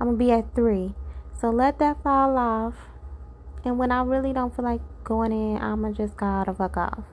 I'm 0.00 0.08
gonna 0.08 0.16
be 0.16 0.32
at 0.32 0.54
three. 0.54 0.94
So 1.38 1.50
let 1.50 1.78
that 1.78 2.02
fall 2.02 2.36
off, 2.36 2.74
and 3.64 3.78
when 3.78 3.92
I 3.92 4.02
really 4.02 4.32
don't 4.32 4.54
feel 4.54 4.64
like 4.64 4.80
going 5.04 5.32
in, 5.32 5.58
I'ma 5.58 5.92
just 5.92 6.16
go 6.16 6.42
the 6.44 6.52
fuck 6.52 6.76
off. 6.76 7.04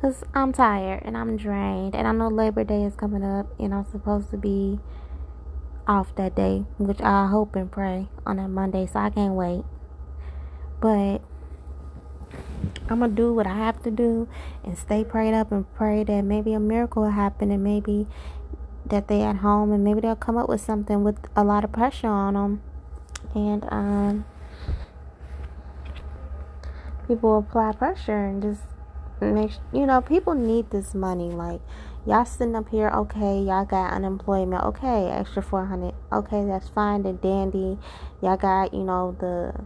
Cause 0.00 0.22
I'm 0.34 0.52
tired 0.52 1.02
and 1.04 1.16
I'm 1.16 1.36
drained, 1.38 1.94
and 1.94 2.06
I 2.06 2.12
know 2.12 2.28
Labor 2.28 2.64
Day 2.64 2.82
is 2.82 2.94
coming 2.94 3.24
up, 3.24 3.46
and 3.58 3.72
I'm 3.72 3.86
supposed 3.90 4.30
to 4.32 4.36
be 4.36 4.80
off 5.86 6.14
that 6.16 6.34
day, 6.34 6.66
which 6.76 7.00
I 7.00 7.28
hope 7.28 7.56
and 7.56 7.70
pray 7.70 8.08
on 8.26 8.36
that 8.36 8.48
Monday, 8.48 8.86
so 8.86 8.98
I 8.98 9.10
can't 9.10 9.34
wait. 9.34 9.64
But 10.80 11.22
I'm 12.88 13.00
gonna 13.00 13.08
do 13.08 13.32
what 13.32 13.46
I 13.46 13.54
have 13.54 13.82
to 13.84 13.90
do 13.90 14.28
and 14.62 14.76
stay 14.76 15.04
prayed 15.04 15.34
up 15.34 15.52
and 15.52 15.72
pray 15.74 16.04
that 16.04 16.22
maybe 16.22 16.52
a 16.52 16.60
miracle 16.60 17.02
will 17.02 17.10
happen 17.10 17.50
and 17.50 17.64
maybe 17.64 18.06
that 18.86 19.08
they 19.08 19.22
at 19.22 19.36
home 19.36 19.72
and 19.72 19.82
maybe 19.82 20.00
they'll 20.00 20.16
come 20.16 20.36
up 20.36 20.48
with 20.48 20.60
something 20.60 21.02
with 21.02 21.16
a 21.34 21.42
lot 21.42 21.64
of 21.64 21.72
pressure 21.72 22.08
on 22.08 22.34
them 22.34 22.62
and 23.34 23.64
um 23.70 24.24
people 27.08 27.38
apply 27.38 27.72
pressure 27.72 28.26
and 28.26 28.42
just 28.42 28.62
make 29.20 29.52
you 29.72 29.86
know 29.86 30.00
people 30.00 30.34
need 30.34 30.70
this 30.70 30.94
money. 30.94 31.30
Like 31.30 31.60
y'all 32.06 32.24
sitting 32.24 32.54
up 32.54 32.68
here 32.68 32.90
okay 32.90 33.40
y'all 33.40 33.64
got 33.64 33.92
unemployment 33.92 34.62
okay 34.62 35.08
extra 35.08 35.42
400 35.42 35.94
okay 36.12 36.44
that's 36.44 36.68
fine 36.68 37.06
and 37.06 37.20
dandy. 37.20 37.78
Y'all 38.20 38.36
got 38.36 38.74
you 38.74 38.84
know 38.84 39.16
the 39.18 39.64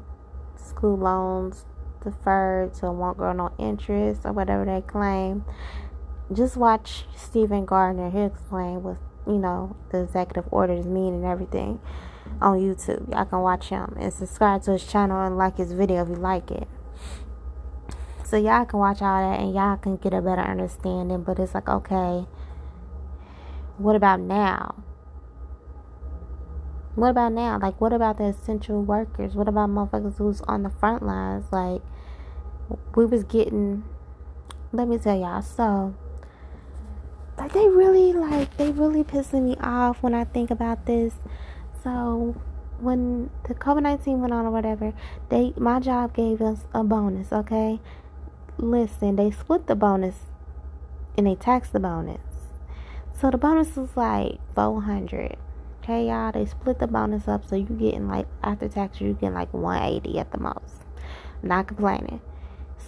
school 0.56 0.96
loans 0.96 1.64
deferred 2.02 2.75
so 2.75 2.90
won't 2.93 3.17
grow 3.17 3.33
no 3.33 3.52
interest 3.59 4.23
or 4.25 4.33
whatever 4.33 4.64
they 4.64 4.81
claim 4.81 5.45
just 6.33 6.57
watch 6.57 7.05
Stephen 7.17 7.64
Gardner 7.64 8.11
He'll 8.11 8.26
explain 8.26 8.83
what 8.83 8.99
you 9.26 9.38
know 9.38 9.76
the 9.90 10.02
executive 10.02 10.45
orders 10.50 10.87
mean 10.87 11.14
and 11.14 11.25
everything 11.25 11.81
on 12.40 12.59
YouTube 12.59 13.11
y'all 13.11 13.25
can 13.25 13.40
watch 13.40 13.69
him 13.69 13.97
and 13.99 14.12
subscribe 14.12 14.62
to 14.62 14.73
his 14.73 14.87
channel 14.87 15.21
and 15.25 15.37
like 15.37 15.57
his 15.57 15.73
video 15.73 16.02
if 16.02 16.09
you 16.09 16.17
like 16.17 16.50
it 16.50 16.69
so 18.28 18.37
y'all 18.37 18.67
can 18.67 18.78
watch 18.78 19.00
all 19.00 19.23
that 19.23 19.40
and 19.40 19.55
y'all 19.55 19.78
can 19.78 19.97
get 19.97 20.12
a 20.12 20.21
better 20.21 20.43
understanding. 20.43 21.23
But 21.23 21.38
it's 21.38 21.55
like, 21.55 21.67
okay, 21.67 22.26
what 23.78 23.97
about 23.97 24.21
now? 24.21 24.85
What 26.99 27.11
about 27.11 27.33
now? 27.33 27.61
Like, 27.62 27.81
what 27.81 27.93
about 27.93 28.19
the 28.19 28.25
essential 28.25 28.83
workers? 28.83 29.37
What 29.37 29.47
about 29.47 29.71
motherfuckers 29.71 30.19
who's 30.19 30.40
on 30.49 30.64
the 30.64 30.71
front 30.71 31.05
lines? 31.05 31.45
Like, 31.52 31.81
we 32.97 33.07
was 33.07 33.23
getting. 33.23 33.85
Let 34.73 34.88
me 34.88 34.99
tell 34.99 35.17
y'all. 35.17 35.40
So, 35.43 35.95
like, 37.38 37.52
they 37.52 37.69
really 37.69 38.12
like 38.12 38.57
they 38.57 38.73
really 38.73 39.05
pissing 39.05 39.45
me 39.45 39.57
off 39.61 40.02
when 40.02 40.12
I 40.12 40.25
think 40.25 40.50
about 40.50 40.87
this. 40.87 41.14
So, 41.85 42.35
when 42.81 43.31
the 43.47 43.55
COVID 43.55 43.83
nineteen 43.83 44.21
went 44.21 44.33
on 44.33 44.47
or 44.47 44.50
whatever, 44.50 44.93
they 45.28 45.52
my 45.57 45.78
job 45.78 46.14
gave 46.14 46.43
us 46.43 46.64
a 46.75 46.83
bonus. 46.83 47.33
Okay, 47.33 47.78
listen, 48.57 49.14
they 49.14 49.31
split 49.31 49.69
the 49.69 49.76
bonus 49.76 50.17
and 51.17 51.28
they 51.28 51.37
taxed 51.37 51.73
the 51.73 51.78
bonus. 51.78 52.21
So 53.21 53.31
the 53.31 53.38
bonus 53.38 53.76
was 53.76 53.97
like 53.97 54.40
400. 54.57 55.37
Okay, 55.88 56.09
y'all, 56.09 56.30
they 56.33 56.45
split 56.45 56.80
the 56.80 56.87
bonus 56.87 57.26
up 57.28 57.49
so 57.49 57.57
you 57.57 57.64
getting 57.64 58.09
like 58.09 58.26
after 58.42 58.68
tax 58.68 59.00
you 59.00 59.14
getting 59.14 59.33
like 59.33 59.54
180 59.54 60.18
at 60.18 60.33
the 60.33 60.38
most. 60.38 60.85
Not 61.42 61.66
complaining. 61.66 62.21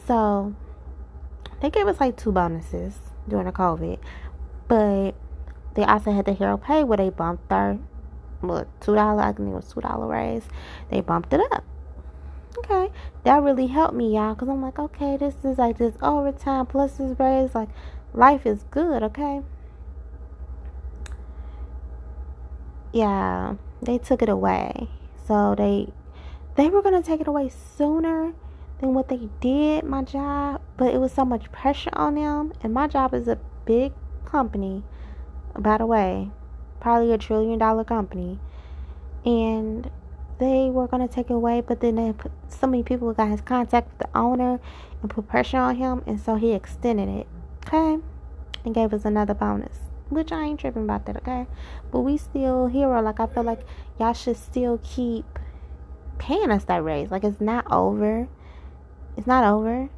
So 0.07 0.55
they 1.63 1.71
gave 1.71 1.87
us 1.87 1.99
like 1.99 2.19
two 2.19 2.31
bonuses 2.31 2.99
during 3.27 3.47
the 3.47 3.53
COVID, 3.53 3.99
but 4.69 5.13
they 5.77 5.85
also 5.85 6.13
had 6.13 6.27
the 6.27 6.35
hero 6.35 6.59
pay 6.59 6.85
where 6.85 6.99
they 6.99 7.09
bumped 7.09 7.49
their 7.49 7.79
what 8.43 8.69
two 8.83 8.95
dollar 8.95 9.23
I 9.23 9.33
think 9.33 9.49
it 9.49 9.55
was 9.55 9.73
two 9.73 9.81
dollar 9.81 10.07
raise. 10.07 10.45
They 10.91 11.01
bumped 11.01 11.33
it 11.33 11.41
up 11.53 11.65
okay 12.59 12.93
that 13.23 13.41
really 13.43 13.69
helped 13.69 13.95
me 13.95 14.17
y'all 14.17 14.35
because 14.35 14.49
i'm 14.49 14.61
like 14.61 14.77
okay 14.77 15.17
this 15.17 15.37
is 15.45 15.57
like 15.57 15.79
this 15.79 15.95
overtime 16.03 16.67
plus 16.67 16.95
this 16.95 17.17
raise 17.17 17.55
like 17.55 17.69
life 18.13 18.45
is 18.45 18.65
good 18.73 19.05
okay 19.05 19.41
yeah, 22.93 23.55
they 23.83 23.99
took 23.99 24.23
it 24.23 24.29
away. 24.29 24.89
So 25.27 25.55
they 25.55 25.93
they 26.57 26.69
were 26.69 26.83
gonna 26.83 27.03
take 27.03 27.21
it 27.21 27.29
away 27.29 27.49
sooner 27.49 28.33
than 28.81 28.95
what 28.95 29.09
they 29.09 29.29
did 29.41 29.85
my 29.85 30.03
job, 30.03 30.61
but 30.77 30.93
it 30.93 30.99
was 30.99 31.13
so 31.13 31.25
much 31.25 31.53
pressure 31.53 31.91
on 31.93 32.15
them. 32.17 32.53
And 32.63 32.75
my 32.75 32.89
job 32.89 33.15
is 33.15 33.29
a 33.29 33.39
big 33.65 33.93
company, 34.25 34.83
by 35.59 35.79
the 35.79 35.87
way, 35.87 36.31
probably 36.81 37.13
a 37.13 37.19
trillion 37.19 37.59
dollar 37.59 37.85
company, 37.85 38.39
and 39.25 39.91
they 40.39 40.71
were 40.71 40.89
gonna 40.89 41.09
take 41.09 41.31
it 41.31 41.35
away, 41.35 41.61
but 41.61 41.81
then 41.81 41.97
they 41.97 42.13
put 42.13 42.33
so 42.49 42.67
many 42.67 42.83
people 42.83 43.13
got 43.13 43.29
his 43.29 43.43
contact 43.43 43.89
with 43.91 43.99
the 43.99 44.19
owner 44.19 44.59
and 45.03 45.11
put 45.11 45.29
pressure 45.29 45.59
on 45.59 45.77
him, 45.77 46.03
and 46.07 46.19
so 46.21 46.37
he 46.37 46.53
extended 46.53 47.09
it, 47.09 47.27
okay, 47.67 47.99
and 48.65 48.75
gave 48.75 48.93
us 48.95 49.05
another 49.05 49.35
bonus. 49.35 49.90
Which 50.11 50.33
I 50.33 50.45
ain't 50.45 50.61
tripping 50.61 50.83
about 50.85 51.07
that, 51.07 51.17
okay? 51.19 51.47
But 51.91 52.01
we 52.01 52.17
still 52.17 52.67
hero. 52.67 53.01
Like 53.01 53.21
I 53.21 53.27
feel 53.27 53.45
like 53.45 53.61
y'all 53.99 54.13
should 54.13 54.37
still 54.37 54.81
keep 54.83 55.25
paying 56.19 56.51
us 56.51 56.65
that 56.65 56.83
raise. 56.83 57.11
Like 57.11 57.25
it's 57.25 57.41
not 57.41 57.71
over. 57.71 58.29
It's 59.17 59.27
not 59.27 59.45
over. 59.45 59.89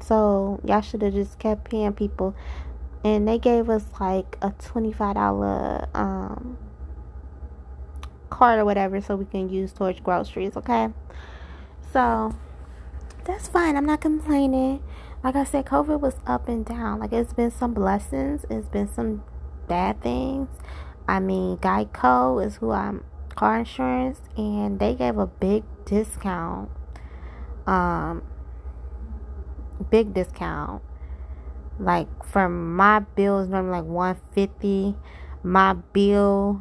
So 0.00 0.60
y'all 0.64 0.80
should 0.80 1.02
have 1.02 1.14
just 1.14 1.38
kept 1.38 1.70
paying 1.70 1.92
people. 1.92 2.34
And 3.04 3.28
they 3.28 3.38
gave 3.38 3.68
us 3.68 3.84
like 4.00 4.38
a 4.40 4.50
twenty-five 4.52 5.14
dollar 5.14 5.86
um 5.94 6.56
card 8.30 8.58
or 8.58 8.64
whatever 8.64 9.00
so 9.00 9.16
we 9.16 9.26
can 9.26 9.48
use 9.48 9.72
towards 9.72 10.00
groceries, 10.00 10.56
okay? 10.56 10.88
So 11.92 12.34
that's 13.24 13.46
fine. 13.48 13.76
I'm 13.76 13.86
not 13.86 14.00
complaining. 14.00 14.82
Like 15.24 15.36
I 15.36 15.44
said, 15.44 15.64
COVID 15.64 16.00
was 16.00 16.16
up 16.26 16.48
and 16.48 16.66
down. 16.66 17.00
Like 17.00 17.14
it's 17.14 17.32
been 17.32 17.50
some 17.50 17.72
blessings, 17.72 18.44
it's 18.50 18.68
been 18.68 18.92
some 18.92 19.24
bad 19.66 20.02
things. 20.02 20.50
I 21.08 21.18
mean, 21.18 21.56
Geico 21.56 22.44
is 22.44 22.56
who 22.56 22.72
I'm 22.72 23.04
car 23.30 23.60
insurance 23.60 24.20
and 24.36 24.78
they 24.78 24.94
gave 24.94 25.16
a 25.16 25.26
big 25.26 25.64
discount. 25.86 26.68
Um 27.66 28.22
big 29.90 30.12
discount. 30.12 30.82
Like 31.80 32.22
for 32.26 32.46
my 32.50 33.00
bill 33.00 33.40
is 33.40 33.48
normally 33.48 33.80
like 33.80 33.88
150. 33.88 34.94
My 35.42 35.72
bill 35.72 36.60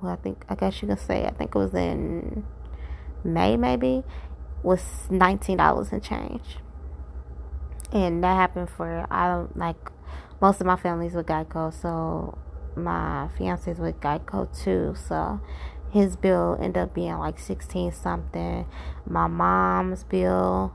well 0.00 0.12
I 0.12 0.16
think 0.16 0.44
I 0.48 0.54
guess 0.54 0.80
you 0.80 0.86
can 0.86 0.98
say 0.98 1.24
I 1.24 1.32
think 1.32 1.52
it 1.52 1.58
was 1.58 1.74
in 1.74 2.44
May 3.24 3.56
maybe 3.56 4.04
was 4.62 5.08
nineteen 5.10 5.56
dollars 5.56 5.88
and 5.90 6.00
change 6.00 6.58
and 7.94 8.22
that 8.24 8.34
happened 8.34 8.68
for 8.68 9.06
I 9.10 9.28
don't 9.28 9.56
like 9.56 9.76
most 10.42 10.60
of 10.60 10.66
my 10.66 10.76
family's 10.76 11.14
with 11.14 11.26
Geico, 11.26 11.72
so 11.72 12.36
my 12.76 13.28
fiance's 13.38 13.78
with 13.78 14.00
Geico 14.00 14.46
too. 14.62 14.94
So 15.08 15.40
his 15.90 16.16
bill 16.16 16.58
ended 16.60 16.82
up 16.82 16.94
being 16.94 17.16
like 17.16 17.38
sixteen 17.38 17.92
something. 17.92 18.66
My 19.06 19.28
mom's 19.28 20.04
bill 20.04 20.74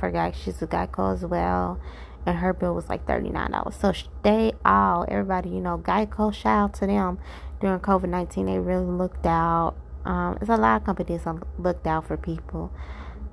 forgot 0.00 0.34
she's 0.34 0.60
with 0.60 0.70
Geico 0.70 1.14
as 1.14 1.24
well, 1.24 1.78
and 2.24 2.38
her 2.38 2.54
bill 2.54 2.74
was 2.74 2.88
like 2.88 3.06
thirty 3.06 3.28
nine 3.28 3.50
dollars. 3.50 3.76
So 3.76 3.92
they 4.22 4.54
all 4.64 5.04
everybody 5.08 5.50
you 5.50 5.60
know 5.60 5.78
Geico 5.78 6.32
shout 6.32 6.70
out 6.70 6.74
to 6.76 6.86
them 6.86 7.18
during 7.60 7.80
COVID 7.80 8.08
nineteen. 8.08 8.46
They 8.46 8.58
really 8.58 8.86
looked 8.86 9.26
out. 9.26 9.74
Um, 10.06 10.38
it's 10.40 10.48
a 10.48 10.56
lot 10.56 10.80
of 10.80 10.86
companies 10.86 11.24
that 11.24 11.36
looked 11.58 11.86
out 11.86 12.06
for 12.06 12.16
people. 12.16 12.72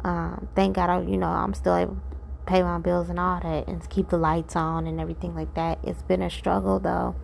Um, 0.04 0.50
thank 0.56 0.76
God, 0.76 1.08
you 1.08 1.16
know, 1.16 1.28
I'm 1.28 1.54
still 1.54 1.76
able 1.76 1.98
pay 2.46 2.62
my 2.62 2.78
bills 2.78 3.10
and 3.10 3.20
all 3.20 3.40
that 3.42 3.68
and 3.68 3.90
keep 3.90 4.10
the 4.10 4.18
lights 4.18 4.56
on 4.56 4.88
and 4.88 5.00
everything 5.00 5.36
like 5.36 5.54
that. 5.56 5.80
It's 5.84 6.04
been 6.04 6.22
a 6.22 6.30
struggle 6.30 6.80
though 6.80 7.16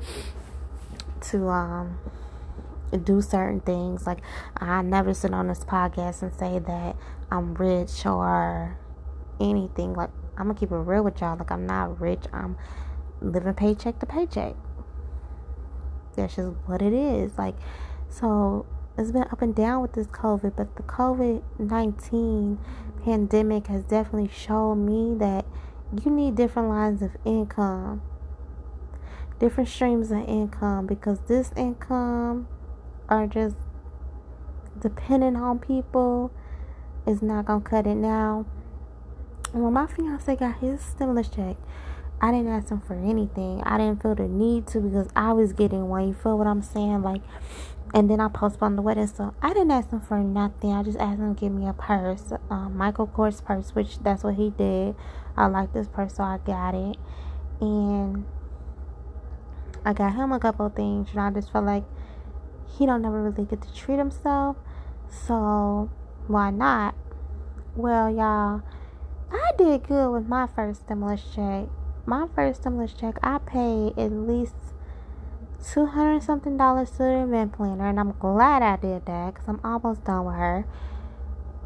to 1.22 1.48
um 1.50 2.00
do 3.04 3.22
certain 3.22 3.60
things. 3.62 4.08
Like 4.08 4.20
I 4.58 4.82
never 4.82 5.14
sit 5.14 5.34
on 5.34 5.48
this 5.48 5.64
podcast 5.64 6.22
and 6.22 6.34
say 6.34 6.60
that 6.60 6.96
I'm 7.32 7.54
rich 7.56 8.06
or 8.06 8.78
anything. 9.40 9.94
Like 9.94 10.12
I'm 10.38 10.48
gonna 10.48 10.60
keep 10.60 10.72
it 10.72 10.76
real 10.76 11.04
with 11.04 11.20
y'all. 11.22 11.38
Like 11.38 11.52
I'm 11.52 11.66
not 11.66 12.00
rich. 12.00 12.24
I'm 12.34 12.58
living 13.22 13.54
paycheck 13.54 14.00
to 14.00 14.06
paycheck. 14.06 14.56
That's 16.16 16.36
just 16.36 16.56
what 16.66 16.82
it 16.82 16.94
is. 16.94 17.38
Like 17.38 17.56
so 18.10 18.66
it's 18.98 19.12
been 19.12 19.24
up 19.24 19.42
and 19.42 19.56
down 19.56 19.82
with 19.82 19.94
this 19.94 20.08
COVID, 20.08 20.56
but 20.56 20.76
the 20.76 20.84
COVID 20.84 21.42
19 21.58 22.60
pandemic 23.04 23.68
has 23.68 23.84
definitely 23.84 24.30
shown 24.30 24.86
me 24.86 25.18
that 25.20 25.46
you 26.04 26.12
need 26.12 26.36
different 26.36 26.70
lines 26.70 27.02
of 27.02 27.12
income, 27.26 28.02
different 29.40 29.70
streams 29.70 30.12
of 30.12 30.20
income, 30.28 30.86
because 30.86 31.20
this 31.28 31.52
income 31.56 32.48
are 33.08 33.28
just 33.28 33.56
dependent 34.80 35.38
on 35.38 35.60
people 35.60 36.32
is 37.08 37.22
not 37.22 37.46
gonna 37.46 37.62
cut 37.62 37.88
it 37.88 37.96
now. 37.96 38.46
When 39.52 39.74
my 39.74 39.88
fiance 39.88 40.36
got 40.36 40.60
his 40.60 40.80
stimulus 40.82 41.28
check, 41.28 41.58
I 42.22 42.32
didn't 42.32 42.50
ask 42.50 42.70
him 42.70 42.82
for 42.82 42.94
anything. 42.94 43.64
I 43.64 43.78
didn't 43.78 44.02
feel 44.02 44.14
the 44.14 44.28
need 44.28 44.68
to 44.68 44.82
because 44.82 45.08
I 45.16 45.34
was 45.34 45.54
getting 45.54 45.88
one. 45.88 46.08
You 46.08 46.14
feel 46.14 46.38
what 46.38 46.48
I'm 46.48 46.62
saying? 46.62 47.02
Like 47.02 47.22
and 47.94 48.10
then 48.10 48.20
I 48.20 48.28
postponed 48.28 48.78
the 48.78 48.82
wedding. 48.82 49.08
So 49.08 49.34
I 49.42 49.50
didn't 49.50 49.72
ask 49.72 49.90
him 49.90 50.02
for 50.02 50.20
nothing. 50.20 50.74
I 50.74 50.84
just 50.84 50.98
asked 50.98 51.20
him 51.20 51.36
to 51.36 51.40
give 51.40 51.52
me 51.52 51.68
a 51.68 51.74
purse, 51.74 52.34
um, 52.50 52.78
Michael 52.78 53.08
Kors 53.08 53.44
purse, 53.44 53.74
which 53.76 54.00
that's 54.00 54.24
what 54.24 54.36
he 54.36 54.52
did. 54.52 54.96
I 55.36 55.48
like 55.48 55.74
this 55.74 55.88
purse, 55.88 56.16
so 56.16 56.24
I 56.24 56.38
got 56.38 56.76
it, 56.76 56.98
and 57.62 58.26
I 59.86 59.94
got 59.94 60.14
him 60.14 60.32
a 60.32 60.40
couple 60.40 60.68
things. 60.70 61.10
And 61.12 61.22
I 61.22 61.32
just 61.32 61.52
felt 61.52 61.66
like 61.66 61.84
he 62.68 62.86
don't 62.86 63.02
never 63.02 63.24
really 63.24 63.46
get 63.46 63.62
to 63.62 63.74
treat 63.74 63.98
himself, 63.98 64.58
so 65.10 65.90
why 66.28 66.52
not? 66.52 66.96
Well, 67.76 68.10
y'all, 68.10 68.62
I 69.32 69.52
did 69.58 69.88
good 69.88 70.12
with 70.12 70.28
my 70.28 70.48
first 70.48 70.82
stimulus 70.82 71.24
check. 71.34 71.68
My 72.06 72.28
first 72.36 72.62
stimulus 72.62 72.94
check, 72.94 73.18
I 73.24 73.38
paid 73.38 73.98
at 73.98 74.12
least 74.12 74.56
two 75.66 75.86
hundred 75.86 76.24
something 76.24 76.58
dollars 76.58 76.92
to 76.92 76.98
the 77.00 77.24
event 77.24 77.54
planner, 77.54 77.88
and 77.88 78.00
I'm 78.00 78.12
glad 78.14 78.62
I 78.62 78.78
did 78.78 79.06
that 79.06 79.34
because 79.34 79.48
I'm 79.48 79.60
almost 79.64 80.04
done 80.04 80.26
with 80.26 80.36
her. 80.36 80.66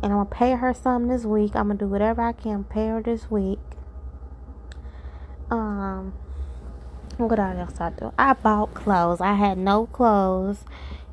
And 0.01 0.11
I'm 0.11 0.19
gonna 0.19 0.25
pay 0.25 0.51
her 0.53 0.73
some 0.73 1.07
this 1.07 1.23
week. 1.23 1.55
I'm 1.55 1.67
gonna 1.67 1.79
do 1.79 1.87
whatever 1.87 2.21
I 2.21 2.33
can 2.33 2.65
pay 2.65 2.87
her 2.87 3.01
this 3.01 3.31
week. 3.31 3.59
Um, 5.49 6.13
what 7.17 7.39
else 7.39 7.79
I 7.79 7.91
do? 7.91 8.11
I 8.17 8.33
bought 8.33 8.73
clothes. 8.73 9.21
I 9.21 9.35
had 9.35 9.57
no 9.57 9.85
clothes, 9.85 10.65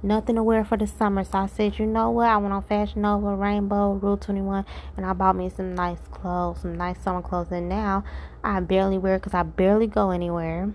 nothing 0.02 0.36
to 0.36 0.42
wear 0.42 0.64
for 0.64 0.76
the 0.76 0.86
summer. 0.86 1.24
So 1.24 1.38
I 1.38 1.46
said, 1.46 1.78
you 1.78 1.86
know 1.86 2.10
what? 2.10 2.28
I 2.28 2.36
went 2.38 2.54
on 2.54 2.62
Fashion 2.62 3.02
Nova, 3.02 3.34
Rainbow, 3.34 3.92
Rue 3.92 4.16
21, 4.16 4.64
and 4.96 5.06
I 5.06 5.12
bought 5.12 5.36
me 5.36 5.50
some 5.50 5.74
nice 5.74 6.00
clothes, 6.10 6.62
some 6.62 6.76
nice 6.76 7.00
summer 7.02 7.22
clothes. 7.22 7.52
And 7.52 7.68
now 7.68 8.02
I 8.42 8.60
barely 8.60 8.98
wear 8.98 9.18
because 9.18 9.34
I 9.34 9.42
barely 9.42 9.86
go 9.86 10.10
anywhere. 10.10 10.72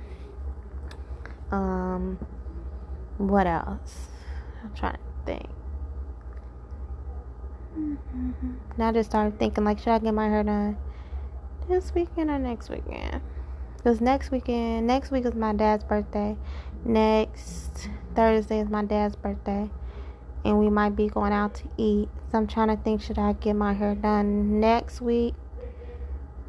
Um, 1.52 2.18
what 3.18 3.48
else? 3.48 4.08
I'm 4.64 4.74
trying 4.74 4.94
to 4.94 5.00
think. 5.26 5.50
Mm-hmm. 7.78 8.54
Now 8.78 8.90
I 8.90 8.92
just 8.92 9.10
started 9.10 9.38
thinking 9.38 9.64
like, 9.64 9.80
should 9.80 9.90
I 9.90 10.00
get 10.00 10.14
my 10.14 10.28
hair 10.30 10.44
done 10.44 10.78
this 11.68 11.94
weekend 11.94 12.30
or 12.30 12.40
next 12.40 12.70
weekend? 12.70 13.22
Because 13.78 14.02
next 14.02 14.32
weekend, 14.32 14.88
next 14.88 15.12
week 15.12 15.26
is 15.26 15.36
my 15.36 15.54
dad's 15.54 15.84
birthday. 15.84 16.36
Next 16.84 17.90
Thursday 18.16 18.60
is 18.60 18.70
my 18.70 18.84
dad's 18.84 19.16
birthday. 19.16 19.70
And 20.44 20.60
we 20.60 20.70
might 20.70 20.96
be 20.96 21.08
going 21.08 21.34
out 21.34 21.56
to 21.56 21.64
eat. 21.78 22.10
So 22.32 22.38
I'm 22.38 22.48
trying 22.48 22.70
to 22.70 22.78
think, 22.78 23.02
should 23.02 23.20
I 23.20 23.34
get 23.34 23.56
my 23.56 23.74
hair 23.74 23.96
done 23.96 24.60
next 24.60 25.02
week? 25.02 25.36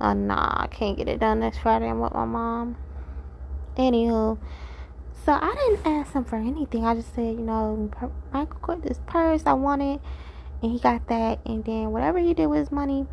Oh, 0.00 0.12
nah, 0.12 0.62
I 0.62 0.66
can't 0.66 0.96
get 0.96 1.08
it 1.08 1.20
done 1.20 1.40
next 1.40 1.58
Friday. 1.58 1.88
I'm 1.88 2.00
with 2.00 2.12
my 2.12 2.26
mom. 2.26 2.76
Anywho, 3.76 4.38
so 5.26 5.32
I 5.32 5.54
didn't 5.56 5.84
ask 5.84 6.12
him 6.12 6.24
for 6.24 6.36
anything. 6.36 6.84
I 6.84 6.94
just 6.94 7.12
said, 7.12 7.34
you 7.34 7.40
know, 7.42 7.90
Michael 8.32 8.60
got 8.62 8.82
this 8.82 9.00
purse 9.08 9.42
I 9.44 9.54
wanted, 9.54 9.98
and 10.62 10.70
he 10.70 10.78
got 10.78 11.08
that. 11.08 11.40
And 11.44 11.64
then 11.64 11.90
whatever 11.90 12.20
he 12.20 12.32
did 12.32 12.46
with 12.46 12.60
his 12.60 12.70
money, 12.70 13.06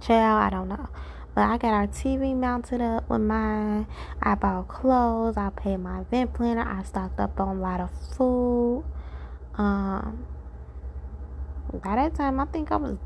child, 0.00 0.42
I 0.42 0.48
don't 0.48 0.70
know. 0.70 0.88
But 1.34 1.42
I 1.42 1.58
got 1.58 1.74
our 1.74 1.86
TV 1.86 2.34
mounted 2.34 2.80
up 2.80 3.10
with 3.10 3.20
mine. 3.20 3.86
I 4.22 4.36
bought 4.36 4.68
clothes. 4.68 5.36
I 5.36 5.50
paid 5.50 5.80
my 5.80 6.00
event 6.00 6.32
planner. 6.32 6.66
I 6.66 6.82
stocked 6.82 7.20
up 7.20 7.38
on 7.38 7.58
a 7.58 7.60
lot 7.60 7.80
of 7.80 7.90
food. 8.16 8.82
Um, 9.56 10.26
by 11.74 11.96
that 11.96 12.14
time, 12.14 12.40
I 12.40 12.46
think 12.46 12.72
I 12.72 12.76
was 12.76 12.96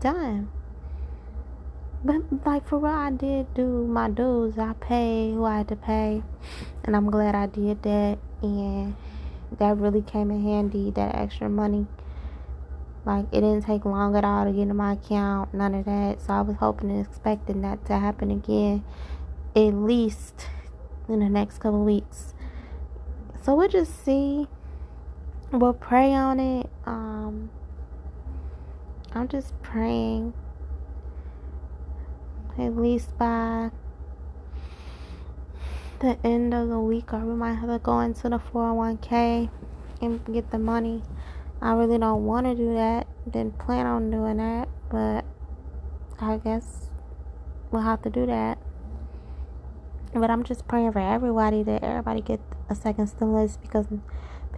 done. 0.00 0.50
But 2.04 2.46
like 2.46 2.66
for 2.66 2.78
what 2.78 2.92
I 2.92 3.10
did 3.10 3.52
do 3.54 3.86
my 3.86 4.08
dues, 4.08 4.56
I 4.56 4.74
paid 4.74 5.34
who 5.34 5.44
I 5.44 5.58
had 5.58 5.68
to 5.68 5.76
pay, 5.76 6.22
and 6.84 6.94
I'm 6.94 7.10
glad 7.10 7.34
I 7.34 7.46
did 7.46 7.82
that. 7.82 8.18
And 8.40 8.94
that 9.58 9.76
really 9.76 10.02
came 10.02 10.30
in 10.30 10.42
handy. 10.42 10.92
That 10.92 11.16
extra 11.16 11.48
money, 11.48 11.86
like 13.04 13.26
it 13.32 13.40
didn't 13.40 13.62
take 13.62 13.84
long 13.84 14.14
at 14.16 14.24
all 14.24 14.44
to 14.44 14.52
get 14.52 14.62
in 14.62 14.76
my 14.76 14.92
account. 14.92 15.52
None 15.52 15.74
of 15.74 15.84
that. 15.86 16.20
So 16.20 16.34
I 16.34 16.40
was 16.42 16.56
hoping 16.56 16.90
and 16.90 17.04
expecting 17.04 17.62
that 17.62 17.84
to 17.86 17.98
happen 17.98 18.30
again, 18.30 18.84
at 19.56 19.74
least 19.74 20.46
in 21.08 21.18
the 21.18 21.28
next 21.28 21.58
couple 21.58 21.84
weeks. 21.84 22.32
So 23.42 23.56
we'll 23.56 23.68
just 23.68 24.04
see. 24.04 24.46
we'll 25.50 25.72
pray 25.72 26.12
on 26.12 26.38
it. 26.38 26.70
Um, 26.86 27.50
I'm 29.12 29.26
just 29.26 29.60
praying 29.62 30.32
at 32.58 32.76
least 32.76 33.16
by 33.16 33.70
the 36.00 36.18
end 36.24 36.54
of 36.54 36.68
the 36.68 36.80
week, 36.80 37.12
or 37.12 37.18
we 37.20 37.34
might 37.34 37.54
have 37.54 37.68
to 37.68 37.78
go 37.78 38.00
into 38.00 38.28
the 38.28 38.38
401k 38.38 39.50
and 40.00 40.24
get 40.32 40.50
the 40.50 40.58
money. 40.58 41.02
I 41.60 41.72
really 41.72 41.98
don't 41.98 42.24
want 42.24 42.46
to 42.46 42.54
do 42.54 42.74
that. 42.74 43.06
Didn't 43.28 43.58
plan 43.58 43.86
on 43.86 44.10
doing 44.10 44.36
that, 44.36 44.68
but 44.90 45.24
I 46.20 46.38
guess 46.38 46.90
we'll 47.70 47.82
have 47.82 48.02
to 48.02 48.10
do 48.10 48.26
that. 48.26 48.58
But 50.14 50.30
I'm 50.30 50.44
just 50.44 50.66
praying 50.68 50.92
for 50.92 51.00
everybody 51.00 51.62
that 51.64 51.82
everybody 51.82 52.20
get 52.20 52.40
a 52.70 52.74
second 52.74 53.08
stimulus 53.08 53.56
because 53.56 53.86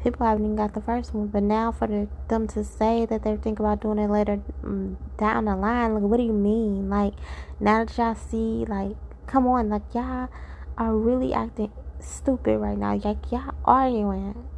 people 0.02 0.26
haven't 0.26 0.44
even 0.44 0.56
got 0.56 0.74
the 0.74 0.80
first 0.80 1.14
one. 1.14 1.28
But 1.28 1.42
now 1.42 1.72
for 1.72 1.86
the, 1.86 2.08
them 2.28 2.46
to 2.48 2.64
say 2.64 3.06
that 3.06 3.22
they're 3.22 3.36
thinking 3.36 3.64
about 3.64 3.80
doing 3.80 3.98
it 3.98 4.10
later 4.10 4.40
um, 4.64 4.96
down 5.18 5.44
the 5.44 5.56
line, 5.56 5.94
like 5.94 6.02
what 6.02 6.16
do 6.16 6.22
you 6.22 6.32
mean? 6.32 6.88
Like 6.88 7.14
now 7.58 7.84
that 7.84 7.96
y'all 7.96 8.14
see, 8.14 8.64
like 8.66 8.96
come 9.26 9.46
on, 9.46 9.68
like 9.68 9.82
y'all 9.94 10.28
are 10.78 10.96
really 10.96 11.32
acting 11.32 11.72
stupid 11.98 12.58
right 12.58 12.78
now. 12.78 12.96
Like 12.96 13.30
y'all 13.30 13.54
arguing, 13.64 14.48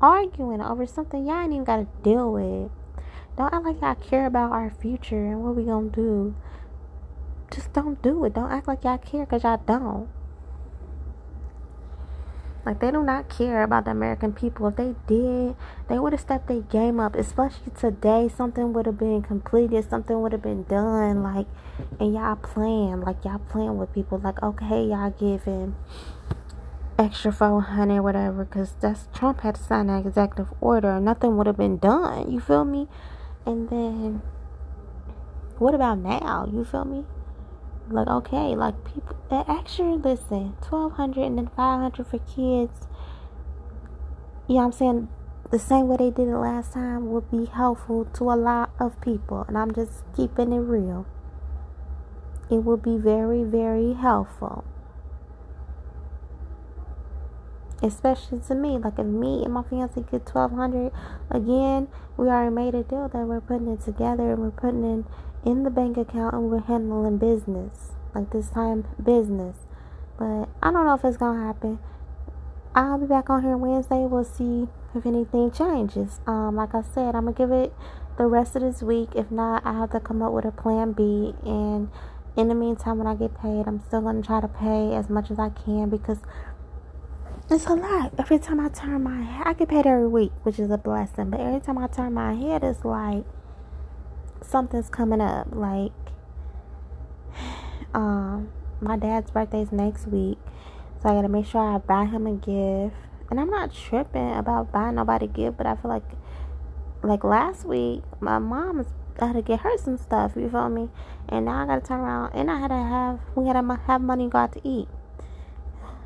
arguing 0.00 0.60
over 0.60 0.86
something 0.86 1.26
y'all 1.26 1.42
ain't 1.42 1.52
even 1.52 1.64
got 1.64 1.76
to 1.76 1.86
deal 2.02 2.32
with. 2.32 2.70
Don't 3.36 3.54
act 3.54 3.64
like 3.64 3.80
y'all 3.80 3.94
care 3.94 4.26
about 4.26 4.50
our 4.50 4.70
future 4.70 5.26
and 5.26 5.44
what 5.44 5.54
we 5.54 5.64
gonna 5.64 5.90
do. 5.90 6.34
Just 7.52 7.72
don't 7.72 8.02
do 8.02 8.24
it. 8.24 8.34
Don't 8.34 8.50
act 8.50 8.66
like 8.66 8.84
y'all 8.84 8.98
care 8.98 9.24
because 9.24 9.44
y'all 9.44 9.62
don't. 9.64 10.08
Like 12.68 12.80
they 12.80 12.90
do 12.90 13.02
not 13.02 13.30
care 13.30 13.62
about 13.62 13.86
the 13.86 13.92
American 13.92 14.34
people. 14.34 14.66
If 14.66 14.76
they 14.76 14.94
did, 15.06 15.56
they 15.88 15.98
would 15.98 16.12
have 16.12 16.20
stepped 16.20 16.48
their 16.48 16.60
game 16.60 17.00
up. 17.00 17.14
Especially 17.14 17.72
today, 17.74 18.28
something 18.28 18.74
would 18.74 18.84
have 18.84 18.98
been 18.98 19.22
completed, 19.22 19.88
something 19.88 20.20
would 20.20 20.32
have 20.32 20.42
been 20.42 20.64
done. 20.64 21.22
Like, 21.22 21.46
and 21.98 22.12
y'all 22.12 22.36
playing, 22.36 23.00
like 23.00 23.24
y'all 23.24 23.38
playing 23.38 23.78
with 23.78 23.94
people. 23.94 24.18
Like, 24.18 24.42
okay, 24.42 24.84
y'all 24.84 25.08
giving 25.08 25.76
extra 26.98 27.32
four 27.32 27.62
hundred, 27.62 28.02
whatever, 28.02 28.44
because 28.44 28.74
that's 28.82 29.08
Trump 29.14 29.40
had 29.40 29.54
to 29.54 29.62
sign 29.62 29.86
that 29.86 30.04
executive 30.04 30.52
order. 30.60 31.00
Nothing 31.00 31.38
would 31.38 31.46
have 31.46 31.56
been 31.56 31.78
done. 31.78 32.30
You 32.30 32.38
feel 32.38 32.66
me? 32.66 32.86
And 33.46 33.70
then, 33.70 34.20
what 35.56 35.74
about 35.74 36.00
now? 36.00 36.46
You 36.52 36.66
feel 36.66 36.84
me? 36.84 37.06
Like 37.90 38.08
okay 38.08 38.54
like 38.54 38.74
people 38.84 39.16
that 39.30 39.48
actually 39.48 39.96
listen 39.96 40.54
1200 40.60 41.24
and 41.24 41.38
then 41.38 41.50
500 41.56 42.06
for 42.06 42.18
kids 42.18 42.88
you 44.48 44.54
know 44.54 44.60
what 44.60 44.66
i'm 44.66 44.72
saying? 44.72 45.08
The 45.50 45.58
same 45.58 45.88
way 45.88 45.98
they 45.98 46.10
did 46.10 46.28
it 46.28 46.36
last 46.36 46.72
time 46.72 47.10
will 47.10 47.20
be 47.20 47.44
helpful 47.46 48.06
to 48.14 48.24
a 48.30 48.36
lot 48.36 48.70
of 48.80 48.98
people 49.02 49.44
and 49.46 49.58
i'm 49.58 49.74
just 49.74 50.04
keeping 50.16 50.52
it 50.52 50.58
real. 50.58 51.06
It 52.50 52.64
will 52.64 52.78
be 52.78 52.96
very 52.96 53.44
very 53.44 53.92
helpful. 53.92 54.64
Especially 57.82 58.40
to 58.48 58.54
me 58.54 58.78
like 58.78 58.98
if 58.98 59.04
me 59.04 59.44
and 59.44 59.52
my 59.52 59.62
fiance 59.62 60.00
get 60.00 60.24
1200 60.24 60.92
again 61.30 61.88
we 62.16 62.26
already 62.26 62.54
made 62.54 62.74
a 62.74 62.82
deal 62.82 63.08
that 63.08 63.26
we're 63.26 63.42
putting 63.42 63.68
it 63.68 63.82
together 63.84 64.32
and 64.32 64.38
we're 64.38 64.50
putting 64.50 64.82
in 64.82 65.04
in 65.44 65.62
the 65.62 65.70
bank 65.70 65.96
account 65.96 66.34
and 66.34 66.50
we're 66.50 66.60
handling 66.60 67.18
business. 67.18 67.92
Like 68.14 68.30
this 68.30 68.50
time, 68.50 68.86
business. 69.02 69.56
But 70.18 70.48
I 70.62 70.70
don't 70.72 70.86
know 70.86 70.94
if 70.94 71.04
it's 71.04 71.16
gonna 71.16 71.44
happen. 71.46 71.78
I'll 72.74 72.98
be 72.98 73.06
back 73.06 73.30
on 73.30 73.42
here 73.42 73.56
Wednesday. 73.56 74.06
We'll 74.06 74.24
see 74.24 74.68
if 74.94 75.06
anything 75.06 75.50
changes. 75.50 76.20
Um, 76.26 76.56
like 76.56 76.74
I 76.74 76.82
said, 76.82 77.14
I'm 77.14 77.24
gonna 77.24 77.32
give 77.32 77.52
it 77.52 77.72
the 78.16 78.26
rest 78.26 78.56
of 78.56 78.62
this 78.62 78.82
week. 78.82 79.10
If 79.14 79.30
not, 79.30 79.64
I 79.64 79.74
have 79.74 79.90
to 79.90 80.00
come 80.00 80.22
up 80.22 80.32
with 80.32 80.44
a 80.44 80.52
plan 80.52 80.92
B. 80.92 81.34
And 81.44 81.90
in 82.36 82.48
the 82.48 82.54
meantime, 82.54 82.98
when 82.98 83.06
I 83.06 83.14
get 83.14 83.38
paid, 83.40 83.66
I'm 83.66 83.80
still 83.80 84.00
gonna 84.00 84.22
try 84.22 84.40
to 84.40 84.48
pay 84.48 84.94
as 84.94 85.08
much 85.08 85.30
as 85.30 85.38
I 85.38 85.50
can 85.50 85.88
because 85.88 86.18
it's 87.50 87.66
a 87.66 87.74
lot. 87.74 88.12
Every 88.18 88.38
time 88.38 88.60
I 88.60 88.68
turn 88.68 89.02
my 89.02 89.22
head, 89.22 89.46
I 89.46 89.52
get 89.54 89.68
paid 89.68 89.86
every 89.86 90.08
week, 90.08 90.32
which 90.42 90.58
is 90.58 90.70
a 90.70 90.78
blessing. 90.78 91.30
But 91.30 91.40
every 91.40 91.60
time 91.60 91.78
I 91.78 91.86
turn 91.86 92.12
my 92.14 92.34
head, 92.34 92.62
it's 92.62 92.84
like 92.84 93.24
something's 94.42 94.88
coming 94.88 95.20
up. 95.20 95.48
Like, 95.52 95.92
um, 97.94 98.50
my 98.80 98.96
dad's 98.96 99.30
birthday's 99.30 99.72
next 99.72 100.06
week, 100.06 100.38
so 101.02 101.08
I 101.08 101.12
gotta 101.12 101.28
make 101.28 101.46
sure 101.46 101.60
I 101.60 101.78
buy 101.78 102.04
him 102.06 102.26
a 102.26 102.34
gift. 102.34 102.96
And 103.30 103.38
I'm 103.38 103.50
not 103.50 103.74
tripping 103.74 104.32
about 104.32 104.72
buying 104.72 104.94
nobody 104.94 105.26
a 105.26 105.28
gift, 105.28 105.58
but 105.58 105.66
I 105.66 105.76
feel 105.76 105.90
like, 105.90 106.10
like 107.02 107.24
last 107.24 107.66
week, 107.66 108.02
my 108.20 108.38
mom 108.38 108.86
had 109.18 109.34
to 109.34 109.42
get 109.42 109.60
her 109.60 109.76
some 109.76 109.98
stuff. 109.98 110.32
You 110.34 110.48
feel 110.48 110.68
me? 110.68 110.88
And 111.28 111.44
now 111.44 111.62
I 111.62 111.66
gotta 111.66 111.86
turn 111.86 112.00
around, 112.00 112.32
and 112.32 112.50
I 112.50 112.58
had 112.58 112.68
to 112.68 112.74
have 112.74 113.20
we 113.34 113.46
had 113.46 113.60
to 113.60 113.80
have 113.86 114.00
money 114.00 114.28
go 114.28 114.38
out 114.38 114.52
to 114.52 114.60
eat 114.66 114.88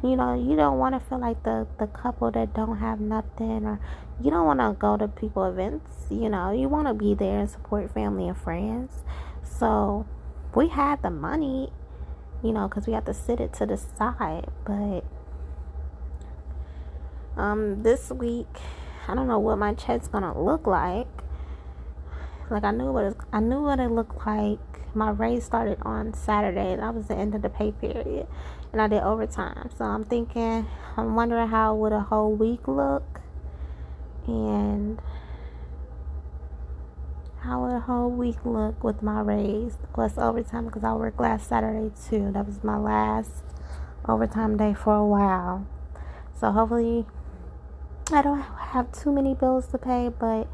you 0.02 0.16
know 0.16 0.34
you 0.34 0.56
don't 0.56 0.78
want 0.78 0.94
to 0.94 1.08
feel 1.08 1.20
like 1.20 1.42
the 1.44 1.66
the 1.78 1.86
couple 1.86 2.30
that 2.30 2.52
don't 2.54 2.78
have 2.78 3.00
nothing 3.00 3.64
or 3.64 3.80
you 4.20 4.30
don't 4.30 4.46
want 4.46 4.58
to 4.58 4.76
go 4.78 4.96
to 4.96 5.06
people 5.06 5.44
events 5.44 6.01
you 6.14 6.28
know 6.28 6.52
you 6.52 6.68
want 6.68 6.86
to 6.88 6.94
be 6.94 7.14
there 7.14 7.38
and 7.40 7.50
support 7.50 7.92
family 7.92 8.28
and 8.28 8.36
friends. 8.36 9.02
So 9.42 10.06
we 10.54 10.68
had 10.68 11.02
the 11.02 11.10
money 11.10 11.72
you 12.42 12.52
know 12.52 12.68
because 12.68 12.86
we 12.86 12.92
had 12.92 13.06
to 13.06 13.14
sit 13.14 13.40
it 13.40 13.52
to 13.54 13.64
the 13.64 13.76
side 13.76 14.46
but 14.64 15.04
um 17.40 17.82
this 17.82 18.10
week 18.10 18.58
i 19.06 19.14
don't 19.14 19.28
know 19.28 19.38
what 19.38 19.56
my 19.56 19.72
check's 19.74 20.08
gonna 20.08 20.38
look 20.38 20.66
like. 20.66 21.06
Like 22.50 22.64
i 22.64 22.70
knew 22.70 22.92
what 22.92 23.04
it, 23.04 23.16
i 23.32 23.40
knew 23.40 23.62
what 23.62 23.80
it 23.80 23.90
looked 23.90 24.26
like. 24.26 24.58
My 24.94 25.10
raise 25.10 25.44
started 25.44 25.78
on 25.82 26.12
saturday 26.12 26.72
and 26.72 26.82
that 26.82 26.94
was 26.94 27.08
the 27.08 27.14
end 27.14 27.34
of 27.34 27.42
the 27.42 27.48
pay 27.48 27.72
period 27.72 28.26
and 28.72 28.80
I 28.80 28.88
did 28.88 29.02
overtime. 29.02 29.70
So 29.76 29.84
I'm 29.84 30.04
thinking, 30.04 30.66
I'm 30.96 31.14
wondering 31.14 31.48
how 31.48 31.74
would 31.74 31.92
a 31.92 32.00
whole 32.00 32.32
week 32.32 32.66
look, 32.66 33.20
and 34.26 35.00
how 37.42 37.64
a 37.64 37.80
whole 37.80 38.10
week 38.10 38.36
look 38.44 38.82
with 38.84 39.02
my 39.02 39.20
raise 39.20 39.76
plus 39.92 40.16
overtime 40.16 40.66
because 40.66 40.84
I 40.84 40.92
worked 40.94 41.20
last 41.20 41.48
Saturday 41.48 41.90
too. 42.08 42.30
That 42.32 42.46
was 42.46 42.62
my 42.62 42.78
last 42.78 43.44
overtime 44.08 44.56
day 44.56 44.74
for 44.74 44.94
a 44.94 45.04
while. 45.04 45.66
So 46.38 46.50
hopefully, 46.50 47.06
I 48.12 48.22
don't 48.22 48.40
have 48.40 48.92
too 48.92 49.12
many 49.12 49.34
bills 49.34 49.66
to 49.68 49.78
pay, 49.78 50.08
but. 50.08 50.48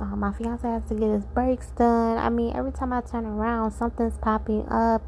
Uh, 0.00 0.16
my 0.16 0.32
fiance 0.32 0.66
has 0.66 0.82
to 0.88 0.94
get 0.94 1.10
his 1.10 1.26
brakes 1.26 1.66
done. 1.76 2.16
I 2.16 2.30
mean, 2.30 2.56
every 2.56 2.72
time 2.72 2.90
I 2.90 3.02
turn 3.02 3.26
around, 3.26 3.72
something's 3.72 4.16
popping 4.16 4.66
up 4.70 5.02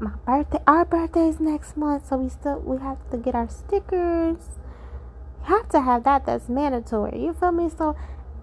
my 0.00 0.12
birthday 0.24 0.58
our 0.66 0.84
birthday's 0.84 1.38
next 1.40 1.76
month 1.76 2.08
so 2.08 2.16
we 2.16 2.28
still 2.28 2.58
we 2.60 2.78
have 2.78 2.98
to 3.10 3.18
get 3.18 3.34
our 3.34 3.48
stickers 3.48 4.38
you 5.40 5.44
have 5.44 5.68
to 5.68 5.80
have 5.82 6.04
that 6.04 6.24
that's 6.24 6.48
mandatory 6.48 7.22
you 7.22 7.34
feel 7.34 7.52
me 7.52 7.68
so 7.68 7.94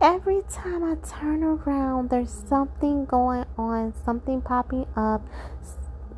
every 0.02 0.42
time 0.52 0.84
i 0.84 0.96
turn 1.08 1.44
around 1.44 2.10
there's 2.10 2.30
something 2.30 3.06
going 3.06 3.46
on 3.58 3.94
something 4.06 4.42
popping 4.42 4.86
up 4.96 5.22